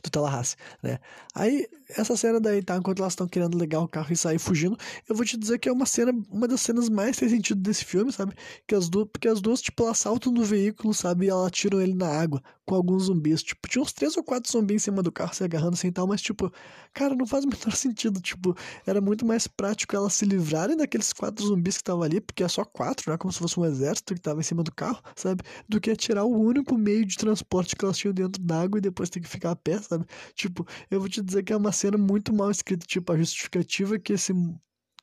[0.03, 0.99] do Tallahassee, né?
[1.35, 2.77] Aí, essa cena daí, tá?
[2.77, 4.77] Enquanto elas estão querendo ligar o carro e sair fugindo,
[5.09, 7.85] eu vou te dizer que é uma cena, uma das cenas mais sem sentido desse
[7.85, 8.35] filme, sabe?
[8.67, 11.27] Que as duas, porque as duas, tipo, elas saltam do veículo, sabe?
[11.27, 13.43] E elas tiram ele na água com alguns zumbis.
[13.43, 15.93] Tipo, tinha uns três ou quatro zumbis em cima do carro se agarrando assim e
[15.93, 16.53] tal, mas, tipo,
[16.93, 18.21] cara, não faz o menor sentido.
[18.21, 18.57] Tipo,
[18.87, 22.49] era muito mais prático elas se livrarem daqueles quatro zumbis que estavam ali, porque é
[22.49, 23.19] só quatro, né?
[23.19, 25.43] Como se fosse um exército que tava em cima do carro, sabe?
[25.69, 29.11] Do que tirar o único meio de transporte que elas tinham dentro d'água e depois
[29.11, 30.05] ter que ficar a pé, sabe?
[30.35, 33.99] Tipo, eu vou te dizer que é uma cena muito mal escrita, tipo, a justificativa
[33.99, 34.33] que esse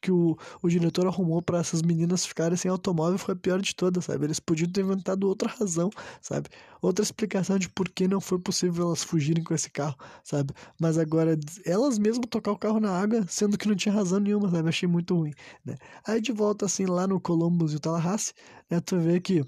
[0.01, 3.75] que o, o diretor arrumou para essas meninas ficarem sem automóvel foi a pior de
[3.75, 4.25] todas, sabe?
[4.25, 5.89] Eles podiam ter inventado outra razão,
[6.21, 6.49] sabe?
[6.81, 10.53] Outra explicação de por que não foi possível elas fugirem com esse carro, sabe?
[10.79, 14.49] Mas agora, elas mesmas tocar o carro na água, sendo que não tinha razão nenhuma,
[14.49, 14.69] sabe?
[14.69, 15.33] Achei muito ruim,
[15.65, 15.75] né?
[16.05, 18.33] Aí de volta, assim, lá no Columbus e o Tallahassee,
[18.69, 18.79] né?
[18.79, 19.43] Tu vê que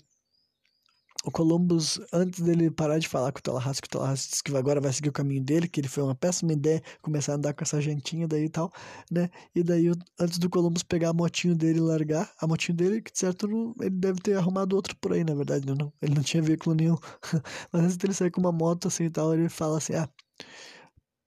[1.26, 4.56] o Columbus, antes dele parar de falar com o Tallahassee, que o Tallahassee disse que
[4.56, 7.54] agora vai seguir o caminho dele, que ele foi uma péssima ideia começar a andar
[7.54, 8.72] com essa gentinha daí e tal,
[9.12, 9.30] né?
[9.54, 13.12] E daí, antes do Columbus pegar a motinho dele e largar, a motinho dele, que
[13.12, 15.76] de certo não, ele deve ter arrumado outro por aí, na verdade, né?
[15.78, 16.98] não, ele não tinha veículo nenhum.
[17.72, 20.10] Mas antes dele sair com uma moto assim e tal, ele fala assim, ah,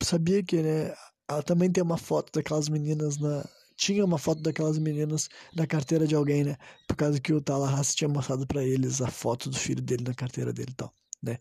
[0.03, 0.95] sabia que, né,
[1.28, 3.45] ela também tem uma foto daquelas meninas na,
[3.83, 6.57] tinha uma foto daquelas meninas na carteira de alguém, né?
[6.87, 10.14] Por causa que o Tallahassee tinha mostrado para eles a foto do filho dele na
[10.14, 11.39] carteira dele e tal, né?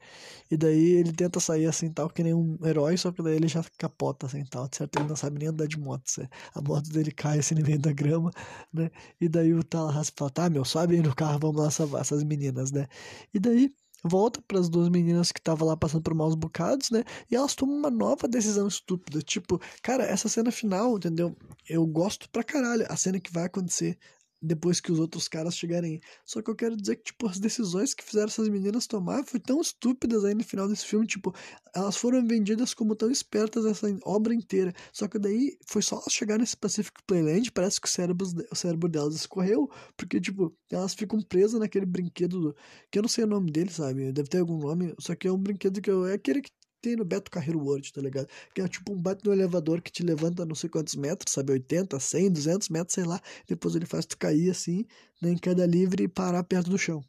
[0.50, 3.48] E daí ele tenta sair assim tal, que nem um herói, só que daí ele
[3.48, 6.32] já capota assim tal, certo ele não sabe nem andar de moto, certo?
[6.54, 8.32] a moto dele cai assim no meio da grama,
[8.74, 8.90] né?
[9.20, 12.24] E daí o Tallahassee fala, tá, meu, sobe aí no carro, vamos lá salvar essas
[12.24, 12.88] meninas, né?
[13.34, 13.74] E daí
[14.04, 17.04] volta para as duas meninas que estavam lá passando por maus bocados, né?
[17.30, 19.22] E elas tomam uma nova decisão estúpida.
[19.22, 21.36] Tipo, cara, essa cena final, entendeu?
[21.68, 22.86] Eu gosto pra caralho.
[22.90, 23.98] A cena que vai acontecer
[24.42, 26.00] depois que os outros caras chegarem.
[26.26, 29.40] Só que eu quero dizer que, tipo, as decisões que fizeram essas meninas tomar foi
[29.40, 31.34] tão estúpidas aí no final desse filme, tipo,
[31.76, 34.74] elas foram vendidas como tão espertas essa obra inteira.
[34.92, 38.56] Só que daí foi só elas chegarem nesse Pacific Playland, parece que o cérebro, o
[38.56, 42.56] cérebro delas escorreu, porque, tipo, elas ficam presas naquele brinquedo,
[42.92, 44.12] que eu não sei o nome dele, sabe?
[44.12, 46.52] Deve ter algum nome, só que é um brinquedo que eu, é aquele que
[46.82, 48.28] tem no Beto Carreiro World, tá ligado?
[48.54, 51.54] Que é tipo um bate no elevador que te levanta não sei quantos metros, sabe?
[51.54, 53.22] 80, 100, 200 metros, sei lá.
[53.48, 54.86] Depois ele faz tu cair assim,
[55.22, 57.04] né, em queda livre e parar perto do chão.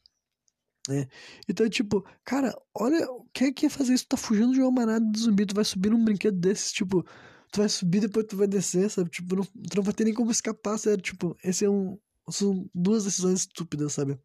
[0.88, 1.06] Né?
[1.48, 4.04] Então, tipo, cara, olha, quem é que ia fazer isso?
[4.04, 7.04] Tu tá fugindo de uma manada de zumbi, tu vai subir num brinquedo desses, tipo,
[7.52, 9.10] tu vai subir depois tu vai descer, sabe?
[9.10, 11.02] Tipo, não, tu não vai ter nem como escapar, sério.
[11.02, 11.98] Tipo, esse é um.
[12.30, 14.18] São duas decisões estúpidas, sabe?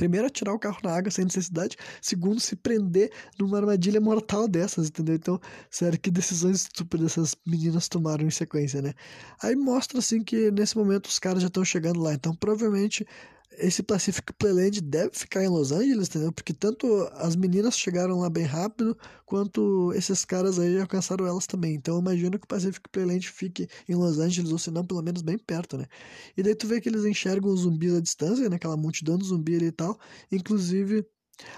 [0.00, 1.76] Primeiro, atirar o carro na água sem necessidade.
[2.00, 5.14] Segundo, se prender numa armadilha mortal dessas, entendeu?
[5.14, 5.38] Então,
[5.70, 8.94] sério, que decisões estúpidas essas meninas tomaram em sequência, né?
[9.42, 12.14] Aí mostra, assim, que nesse momento os caras já estão chegando lá.
[12.14, 13.06] Então, provavelmente,
[13.52, 16.32] esse Pacific Playland deve ficar em Los Angeles, entendeu?
[16.32, 18.96] Porque tanto as meninas chegaram lá bem rápido,
[19.26, 21.74] quanto esses caras aí alcançaram elas também.
[21.74, 25.02] Então eu imagino que o Pacific Playland fique em Los Angeles, ou se não, pelo
[25.02, 25.86] menos bem perto, né?
[26.36, 28.56] E daí tu vê que eles enxergam os zumbis à distância, né?
[28.56, 29.98] Aquela multidão de zumbi ali e tal.
[30.32, 31.04] Inclusive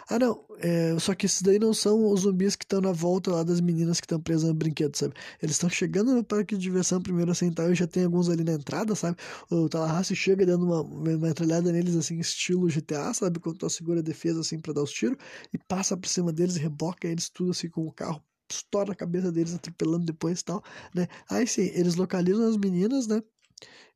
[0.08, 0.44] ah, não.
[0.58, 3.60] É, só que esses daí não são os zumbis que estão na volta lá das
[3.60, 5.14] meninas que estão presas no brinquedo, sabe?
[5.42, 8.44] Eles estão chegando no parque de diversão primeiro assim tal, e já tem alguns ali
[8.44, 9.16] na entrada, sabe?
[9.50, 13.40] O Tallahassee chega dando uma, uma metralhada neles, assim, estilo GTA, sabe?
[13.40, 15.16] Quando tu segura a defesa, assim, pra dar os tiros,
[15.52, 18.94] e passa por cima deles e reboca eles tudo, assim, com o carro estoura a
[18.94, 20.62] cabeça deles, atropelando depois e tal,
[20.94, 21.08] né?
[21.30, 23.22] Aí sim, eles localizam as meninas, né?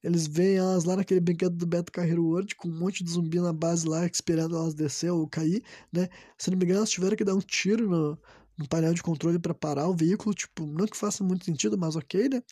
[0.02, 3.40] Eles veem elas lá naquele brinquedo do Beto Carreiro World, com um monte de zumbi
[3.40, 5.62] na base lá, esperando elas descer ou cair,
[5.92, 6.08] né?
[6.38, 8.18] Se não me engano, elas tiveram que dar um tiro no,
[8.56, 11.96] no painel de controle para parar o veículo, tipo, não que faça muito sentido, mas
[11.96, 12.42] ok, né?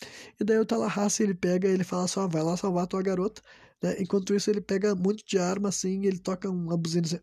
[0.41, 3.43] E daí o Tallahassee, ele pega ele fala só, vai lá salvar a tua garota,
[3.83, 3.97] né?
[4.01, 7.19] Enquanto isso, ele pega muito de arma, assim, ele toca uma buzina assim,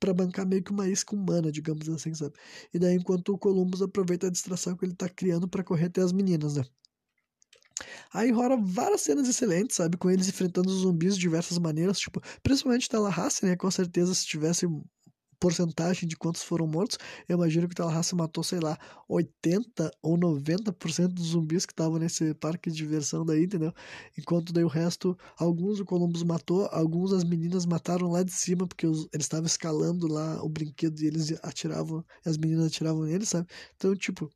[0.00, 2.34] para bancar meio que uma isca humana, digamos assim, sabe?
[2.72, 6.00] E daí, enquanto o Columbus aproveita a distração que ele tá criando para correr até
[6.02, 6.64] as meninas, né?
[8.12, 9.96] Aí rola várias cenas excelentes, sabe?
[9.96, 13.56] Com eles enfrentando os zumbis de diversas maneiras, tipo, principalmente Tallahassee, né?
[13.56, 14.66] Com certeza, se tivesse
[15.40, 16.96] porcentagem de quantos foram mortos,
[17.28, 22.32] eu imagino que Tallahassee matou, sei lá, 80 ou 90% dos zumbis que estavam nesse
[22.34, 23.72] parque de diversão daí, entendeu?
[24.16, 28.66] Enquanto daí o resto, alguns o Columbus matou, alguns as meninas mataram lá de cima,
[28.66, 33.02] porque os, eles estavam escalando lá o brinquedo e eles atiravam, e as meninas atiravam
[33.02, 33.46] neles, sabe?
[33.76, 34.30] Então, tipo,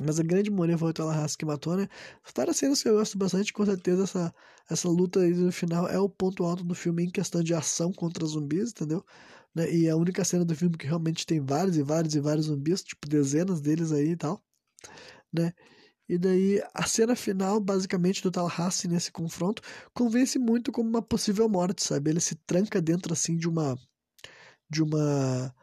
[0.00, 1.88] mas a grande maioria foi o Tallahassee que matou, né?
[2.34, 4.34] Várias cenas que eu gosto bastante, com certeza essa,
[4.70, 7.92] essa luta aí no final é o ponto alto do filme em questão de ação
[7.92, 9.04] contra zumbis, entendeu?
[9.54, 9.70] Né?
[9.72, 12.46] E é a única cena do filme que realmente tem vários e vários e vários
[12.46, 14.42] zumbis, tipo dezenas deles aí e tal,
[15.32, 15.52] né?
[16.08, 19.62] E daí a cena final, basicamente, do Tallahassee nesse confronto,
[19.94, 22.10] convence muito como uma possível morte, sabe?
[22.10, 23.78] Ele se tranca dentro, assim, de uma...
[24.70, 25.54] De uma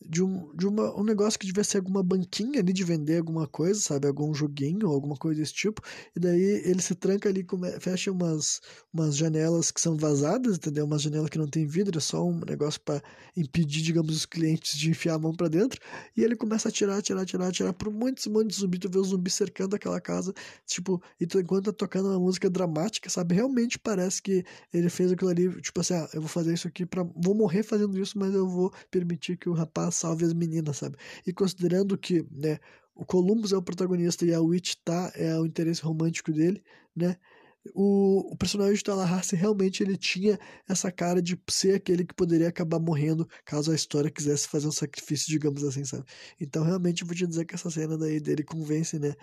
[0.00, 3.80] de, um, de uma, um negócio que ser alguma banquinha ali de vender alguma coisa,
[3.80, 4.06] sabe?
[4.06, 5.80] Algum joguinho, alguma coisa desse tipo.
[6.14, 7.44] E daí ele se tranca ali,
[7.80, 8.60] fecha umas,
[8.92, 10.84] umas janelas que são vazadas, entendeu?
[10.84, 13.02] Uma janela que não tem vidro, é só um negócio para
[13.36, 15.80] impedir, digamos, os clientes de enfiar a mão para dentro.
[16.16, 18.80] E ele começa a atirar, atirar, atirar, atirar por muitos, muitos zumbis.
[18.80, 20.32] Tu vê os zumbis cercando aquela casa,
[20.66, 23.34] tipo, e tu, enquanto tá tocando uma música dramática, sabe?
[23.34, 26.84] Realmente parece que ele fez aquilo ali, tipo assim, ah, eu vou fazer isso aqui
[26.84, 30.78] para Vou morrer fazendo isso, mas eu vou permitir que o rapaz salve as meninas,
[30.78, 30.96] sabe?
[31.26, 32.58] E considerando que, né,
[32.94, 36.62] o Columbus é o protagonista e a Witch tá, é o interesse romântico dele,
[36.94, 37.16] né?
[37.74, 42.48] O, o personagem de Tallahassee realmente ele tinha essa cara de ser aquele que poderia
[42.48, 46.04] acabar morrendo caso a história quisesse fazer um sacrifício, digamos assim, sabe?
[46.40, 49.14] Então realmente eu vou te dizer que essa cena daí dele convence, né?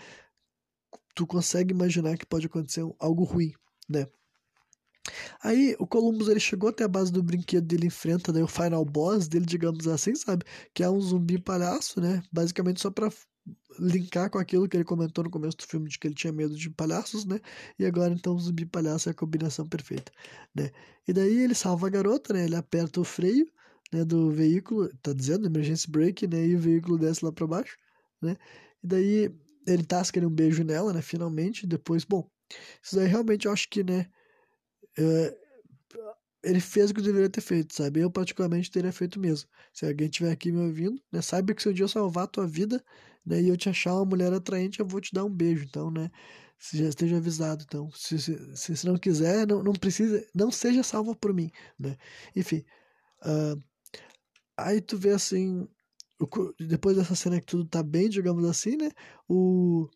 [1.16, 3.54] Tu consegue imaginar que pode acontecer algo ruim,
[3.90, 4.08] né?
[5.44, 8.84] Aí o Columbus ele chegou até a base do brinquedo dele, enfrenta daí o final
[8.86, 10.46] boss dele, digamos assim, sabe?
[10.74, 12.24] Que é um zumbi palhaço, né?
[12.32, 13.10] Basicamente só pra
[13.80, 16.56] linkar com aquilo que ele comentou no começo do filme de que ele tinha medo
[16.56, 17.40] de palhaços, né?
[17.78, 20.12] E agora então o zumbi palhaço é a combinação perfeita,
[20.56, 20.72] né?
[21.08, 22.46] E daí ele salva a garota, né?
[22.46, 23.46] Ele aperta o freio,
[23.92, 26.48] né, do veículo, tá dizendo emergency brake, né?
[26.48, 27.78] E o veículo desce lá para baixo,
[28.22, 28.38] né?
[28.84, 29.36] E daí
[29.68, 31.02] ele tasca um beijo nela, né?
[31.02, 32.28] Finalmente, depois, bom,
[32.82, 34.08] isso daí realmente eu acho que, né,
[34.98, 35.38] é,
[36.44, 38.02] ele fez o que deveria ter feito, sabe?
[38.02, 39.50] Eu, particularmente, teria feito mesmo.
[39.74, 41.20] Se alguém estiver aqui me ouvindo, né?
[41.56, 42.84] Que se um dia eu salvar a tua vida,
[43.26, 43.42] né?
[43.42, 45.64] E eu te achar uma mulher atraente, eu vou te dar um beijo.
[45.64, 46.12] Então, né?
[46.60, 47.64] Se já esteja avisado.
[47.66, 51.98] Então, se, se, se não quiser, não, não precisa, não seja salvo por mim, né?
[52.36, 52.64] Enfim.
[53.26, 53.62] Uh,
[54.58, 55.68] aí tu vê assim,
[56.60, 58.92] depois dessa cena que tudo tá bem, digamos assim, né?
[59.28, 59.90] O,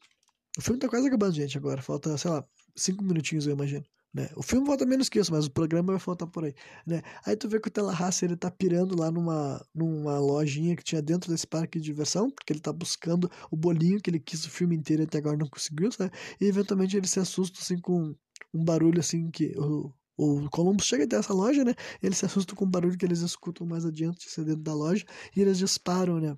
[0.57, 1.81] o filme tá quase acabando, gente, agora.
[1.81, 2.45] Falta, sei lá,
[2.75, 3.85] cinco minutinhos, eu imagino.
[4.17, 4.27] Né?
[4.35, 6.55] O filme volta menos que isso, mas o programa vai faltar por aí.
[6.87, 7.03] Né?
[7.23, 11.03] Aí tu vê que o Tallahassee ele tá pirando lá numa, numa lojinha que tinha
[11.03, 14.49] dentro desse parque de diversão, porque ele tá buscando o bolinho que ele quis o
[14.49, 16.11] filme inteiro e até agora não conseguiu, sabe?
[16.41, 18.15] E eventualmente ele se assusta assim com
[18.51, 21.75] um barulho assim que o, o Columbus chega até essa loja, né?
[22.01, 25.05] Ele se assusta com o barulho que eles escutam mais adiante, assim, dentro da loja,
[25.35, 26.35] e eles disparam, né?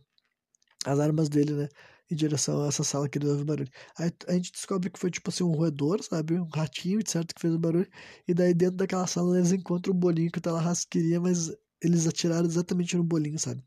[0.85, 1.69] as armas dele, né?
[2.11, 3.69] Em direção a essa sala que ele ouve barulho.
[3.97, 6.39] Aí a gente descobre que foi tipo assim um roedor, sabe?
[6.39, 7.87] Um ratinho, certo, que fez o barulho.
[8.27, 11.51] E daí dentro daquela sala eles encontram o bolinho que o Tallahassee queria, mas
[11.81, 13.63] eles atiraram exatamente no bolinho, sabe?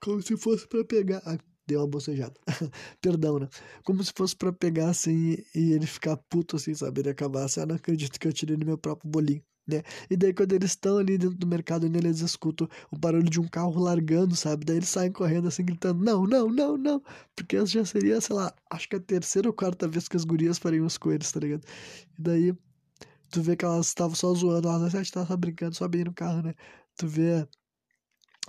[0.00, 1.22] Como se fosse para pegar.
[1.24, 2.34] Ah, deu uma bocejada.
[3.00, 3.48] Perdão, né?
[3.84, 7.00] Como se fosse para pegar assim e ele ficar puto assim, sabe?
[7.00, 9.82] Ele acabar assim, ah, não acredito que eu tirei no meu próprio bolinho né?
[10.10, 13.46] E daí quando eles estão ali dentro do mercado, eles escutam o barulho de um
[13.48, 14.64] carro largando, sabe?
[14.64, 17.02] Daí eles saem correndo assim, gritando, não, não, não, não.
[17.36, 20.58] Porque já seria, sei lá, acho que a terceira ou quarta vez que as gurias
[20.58, 21.64] fariam os coelhos, tá ligado?
[22.18, 22.54] E daí
[23.30, 26.12] tu vê que elas estavam só zoando, elas não estavam só brincando, só bem no
[26.14, 26.54] carro, né?
[26.96, 27.46] Tu vê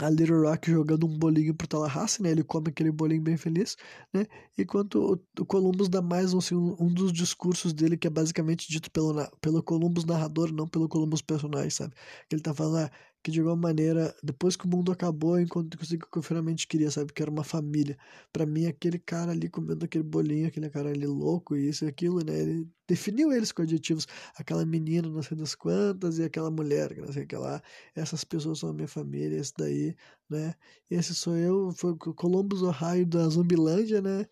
[0.01, 2.31] a Little Rock jogando um bolinho pro Tallahassee, né?
[2.31, 3.75] Ele come aquele bolinho bem feliz,
[4.13, 4.25] né?
[4.57, 8.89] Enquanto o, Columbus dá mais assim, um, um, dos discursos dele que é basicamente dito
[8.91, 11.93] pelo, pelo Columbus narrador, não pelo Columbus personagem, sabe?
[12.27, 12.91] Que ele tá falando, ah,
[13.23, 16.67] que de alguma maneira, depois que o mundo acabou, enquanto consegui o que eu finalmente
[16.67, 17.11] queria, sabe?
[17.13, 17.97] Que era uma família.
[18.31, 22.23] para mim, aquele cara ali comendo aquele bolinho, aquele cara ali louco, isso e aquilo,
[22.23, 22.39] né?
[22.39, 24.07] Ele definiu eles com adjetivos.
[24.35, 27.61] Aquela menina, não sei das quantas, e aquela mulher, não sei o que lá.
[27.95, 29.95] Essas pessoas são a minha família, esse daí,
[30.29, 30.53] né?
[30.89, 34.25] Esse sou eu, foi Columbus, Ohio, da Zumbilândia, né?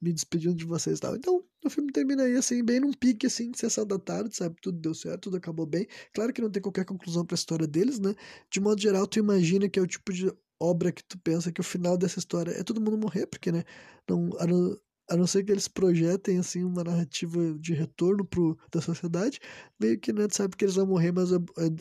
[0.00, 1.16] Me despedindo de vocês e tal.
[1.16, 4.56] Então, o filme termina aí, assim, bem num pique, assim, de sessão da tarde, sabe?
[4.60, 5.86] Tudo deu certo, tudo acabou bem.
[6.14, 8.14] Claro que não tem qualquer conclusão pra história deles, né?
[8.50, 11.60] De modo geral, tu imagina que é o tipo de obra que tu pensa que
[11.60, 13.64] o final dessa história é todo mundo morrer, porque, né?
[14.08, 14.76] Não, a não,
[15.08, 19.38] a não ser que eles projetem, assim, uma narrativa de retorno pro, da sociedade,
[19.80, 20.26] meio que, né?
[20.26, 21.38] Tu sabe que eles vão morrer, mas a,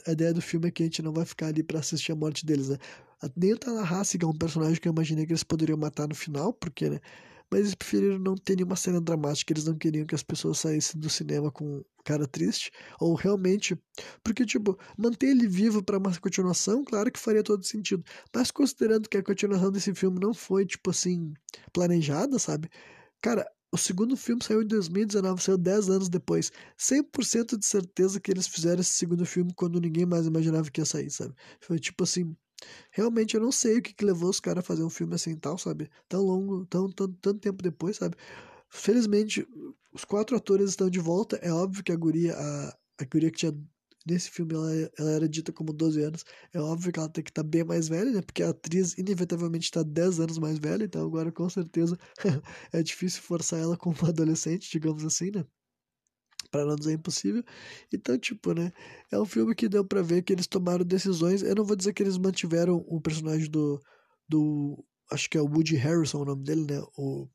[0.07, 2.15] a, ideia do filme é que a gente não vai ficar ali para assistir a
[2.15, 2.77] morte deles, né?
[3.35, 6.15] Nem o Tallahassee, que é um personagem que eu imaginei que eles poderiam matar no
[6.15, 6.99] final, porque, né?
[7.55, 10.99] Mas eles preferiram não ter nenhuma cena dramática, eles não queriam que as pessoas saíssem
[10.99, 13.81] do cinema com cara triste, ou realmente,
[14.21, 18.03] porque tipo, manter ele vivo para uma continuação, claro que faria todo sentido,
[18.33, 21.33] mas considerando que a continuação desse filme não foi tipo assim
[21.71, 22.69] planejada, sabe?
[23.21, 26.51] Cara, o segundo filme saiu em 2019, saiu 10 anos depois.
[26.77, 30.85] 100% de certeza que eles fizeram esse segundo filme quando ninguém mais imaginava que ia
[30.85, 31.33] sair, sabe?
[31.61, 32.35] Foi tipo assim,
[32.91, 35.35] Realmente eu não sei o que, que levou os caras a fazer um filme assim
[35.35, 35.89] tal, sabe?
[36.07, 38.15] Tão longo, tão, tão, tanto tempo depois, sabe?
[38.69, 39.47] Felizmente,
[39.93, 41.37] os quatro atores estão de volta.
[41.37, 43.53] É óbvio que a guria, a, a guria que tinha
[44.05, 46.23] nesse filme ela, ela era dita como 12 anos.
[46.53, 48.21] É óbvio que ela tem que estar tá bem mais velha, né?
[48.21, 51.97] Porque a atriz inevitavelmente está 10 anos mais velha, então agora com certeza
[52.71, 55.45] é difícil forçar ela como uma adolescente, digamos assim, né?
[56.55, 57.43] Para não dizer impossível.
[57.93, 58.71] Então, tipo, né?
[59.11, 61.43] É um filme que deu para ver que eles tomaram decisões.
[61.43, 63.81] Eu não vou dizer que eles mantiveram o personagem do.
[64.27, 66.81] do acho que é o Woody Harrison o nome dele, né?
[66.97, 67.27] O,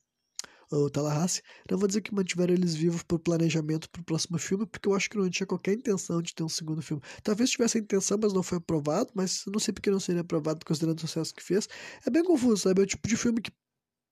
[0.72, 1.42] o Tallahassee.
[1.70, 5.10] Não vou dizer que mantiveram eles vivos por planejamento pro próximo filme, porque eu acho
[5.10, 7.02] que não tinha qualquer intenção de ter um segundo filme.
[7.22, 10.64] Talvez tivesse a intenção, mas não foi aprovado, mas não sei porque não seria aprovado
[10.64, 11.68] considerando o sucesso que fez.
[12.06, 12.80] É bem confuso, sabe?
[12.80, 13.52] É o tipo de filme que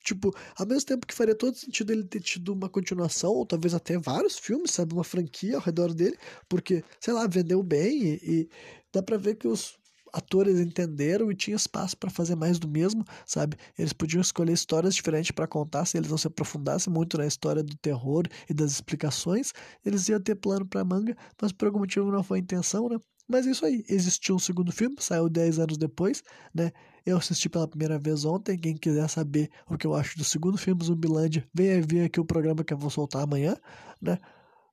[0.02, 3.74] Tipo, ao mesmo tempo que faria todo sentido ele ter tido uma continuação, ou talvez
[3.74, 4.94] até vários filmes, sabe?
[4.94, 6.16] Uma franquia ao redor dele,
[6.48, 8.48] porque, sei lá, vendeu bem e, e
[8.92, 9.76] dá pra ver que os
[10.12, 13.56] atores entenderam e tinha espaço para fazer mais do mesmo, sabe?
[13.78, 17.62] Eles podiam escolher histórias diferentes para contar se eles não se aprofundassem muito na história
[17.62, 19.52] do terror e das explicações.
[19.84, 22.98] Eles iam ter plano para manga, mas por algum motivo não foi a intenção, né?
[23.28, 26.22] Mas é isso aí, existiu um segundo filme, saiu 10 anos depois,
[26.54, 26.72] né?
[27.04, 28.58] Eu assisti pela primeira vez ontem.
[28.58, 32.24] Quem quiser saber o que eu acho do segundo filme Zumbilândia, venha ver aqui o
[32.24, 33.56] programa que eu vou soltar amanhã,
[34.00, 34.18] né?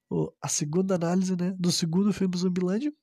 [0.09, 2.93] O, a segunda análise, né, do segundo filme Zumbilândia.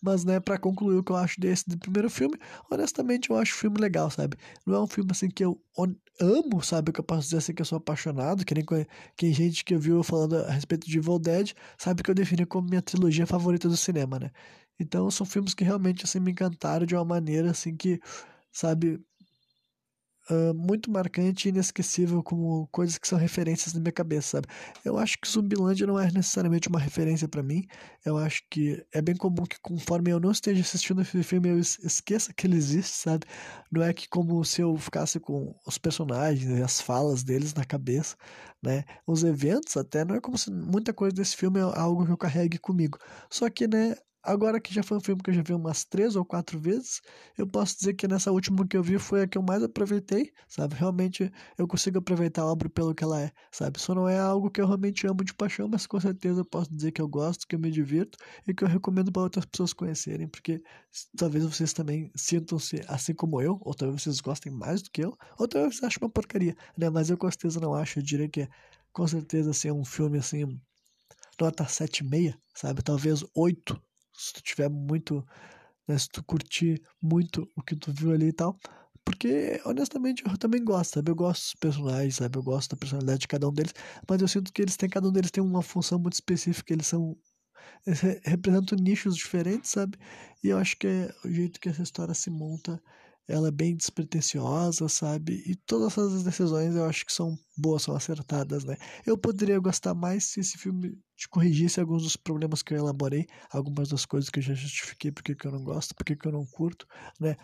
[0.00, 2.36] Mas, né, pra concluir o que eu acho desse do primeiro filme,
[2.70, 4.36] honestamente eu acho o filme legal, sabe?
[4.66, 5.60] Não é um filme assim que eu
[6.20, 6.92] amo, sabe?
[6.92, 8.64] Que eu posso dizer assim que eu sou apaixonado, que nem
[9.16, 12.68] quem gente que viu falando a respeito de Evil Dead, sabe que eu defini como
[12.68, 14.30] minha trilogia favorita do cinema, né?
[14.78, 18.00] Então são filmes que realmente assim me encantaram de uma maneira assim que,
[18.52, 19.00] sabe,
[20.54, 24.46] muito marcante e inesquecível como coisas que são referências na minha cabeça, sabe?
[24.84, 27.64] Eu acho que Zumbilândia não é necessariamente uma referência para mim.
[28.04, 31.58] Eu acho que é bem comum que conforme eu não esteja assistindo esse filme eu
[31.58, 33.26] esqueça que ele existe, sabe?
[33.72, 37.64] Não é que como se eu ficasse com os personagens e as falas deles na
[37.64, 38.16] cabeça,
[38.62, 38.84] né?
[39.06, 42.16] Os eventos até não é como se muita coisa desse filme é algo que eu
[42.18, 42.98] carregue comigo.
[43.30, 43.94] Só que, né,
[44.28, 47.00] Agora que já foi um filme que eu já vi umas três ou quatro vezes,
[47.38, 50.34] eu posso dizer que nessa última que eu vi foi a que eu mais aproveitei,
[50.46, 50.74] sabe?
[50.74, 53.78] Realmente eu consigo aproveitar a obra pelo que ela é, sabe?
[53.78, 56.70] Isso não é algo que eu realmente amo de paixão, mas com certeza eu posso
[56.70, 59.72] dizer que eu gosto, que eu me divirto e que eu recomendo para outras pessoas
[59.72, 60.62] conhecerem, porque
[61.16, 65.16] talvez vocês também sintam-se assim como eu, ou talvez vocês gostem mais do que eu,
[65.38, 66.90] ou talvez vocês achem uma porcaria, né?
[66.90, 68.46] Mas eu com certeza não acho, eu diria que
[68.92, 70.60] com certeza assim, é um filme assim,
[71.40, 72.82] nota 7,5, sabe?
[72.82, 73.87] Talvez 8
[74.18, 75.24] se tu tiver muito,
[75.88, 78.58] né, se tu curtir muito o que tu viu ali e tal.
[79.04, 81.10] Porque, honestamente, eu também gosto, sabe?
[81.10, 82.38] Eu gosto dos personagens, sabe?
[82.38, 83.72] Eu gosto da personalidade de cada um deles,
[84.08, 86.86] mas eu sinto que eles têm, cada um deles tem uma função muito específica, eles
[86.86, 87.16] são.
[87.86, 89.98] Eles representam nichos diferentes, sabe?
[90.44, 92.82] E eu acho que é o jeito que essa história se monta
[93.28, 95.42] ela é bem despretensiosa, sabe?
[95.46, 98.76] E todas essas decisões eu acho que são boas, são acertadas, né?
[99.06, 100.98] Eu poderia gostar mais se esse filme
[101.30, 105.34] corrigisse alguns dos problemas que eu elaborei, algumas das coisas que eu já justifiquei porque
[105.34, 106.86] que eu não gosto, porque que eu não curto,
[107.20, 107.36] né?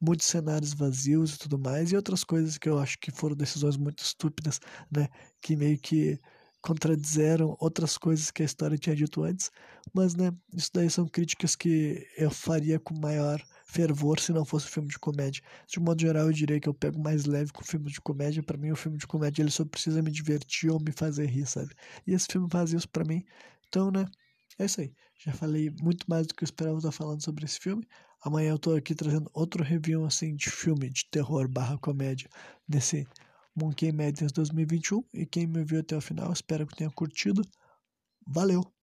[0.00, 3.76] Muitos cenários vazios e tudo mais, e outras coisas que eu acho que foram decisões
[3.76, 4.60] muito estúpidas,
[4.90, 5.08] né?
[5.40, 6.20] Que meio que
[6.62, 9.50] contradizeram outras coisas que a história tinha dito antes,
[9.94, 14.66] mas né, isso daí são críticas que eu faria com maior fervor se não fosse
[14.66, 15.42] um filme de comédia.
[15.66, 18.42] De modo geral, eu diria que eu pego mais leve com filme de comédia.
[18.42, 21.46] Para mim, o filme de comédia ele só precisa me divertir ou me fazer rir,
[21.46, 21.74] sabe?
[22.06, 23.24] E esse filme faz isso para mim.
[23.68, 24.06] Então, né,
[24.58, 24.92] é isso aí.
[25.18, 27.86] Já falei muito mais do que eu esperava estar falando sobre esse filme.
[28.22, 32.28] Amanhã eu tô aqui trazendo outro review assim de filme de terror barra comédia
[32.68, 33.06] desse
[33.54, 35.04] Monkey Madness 2021.
[35.14, 37.42] E quem me viu até o final, espero que tenha curtido.
[38.26, 38.70] Valeu!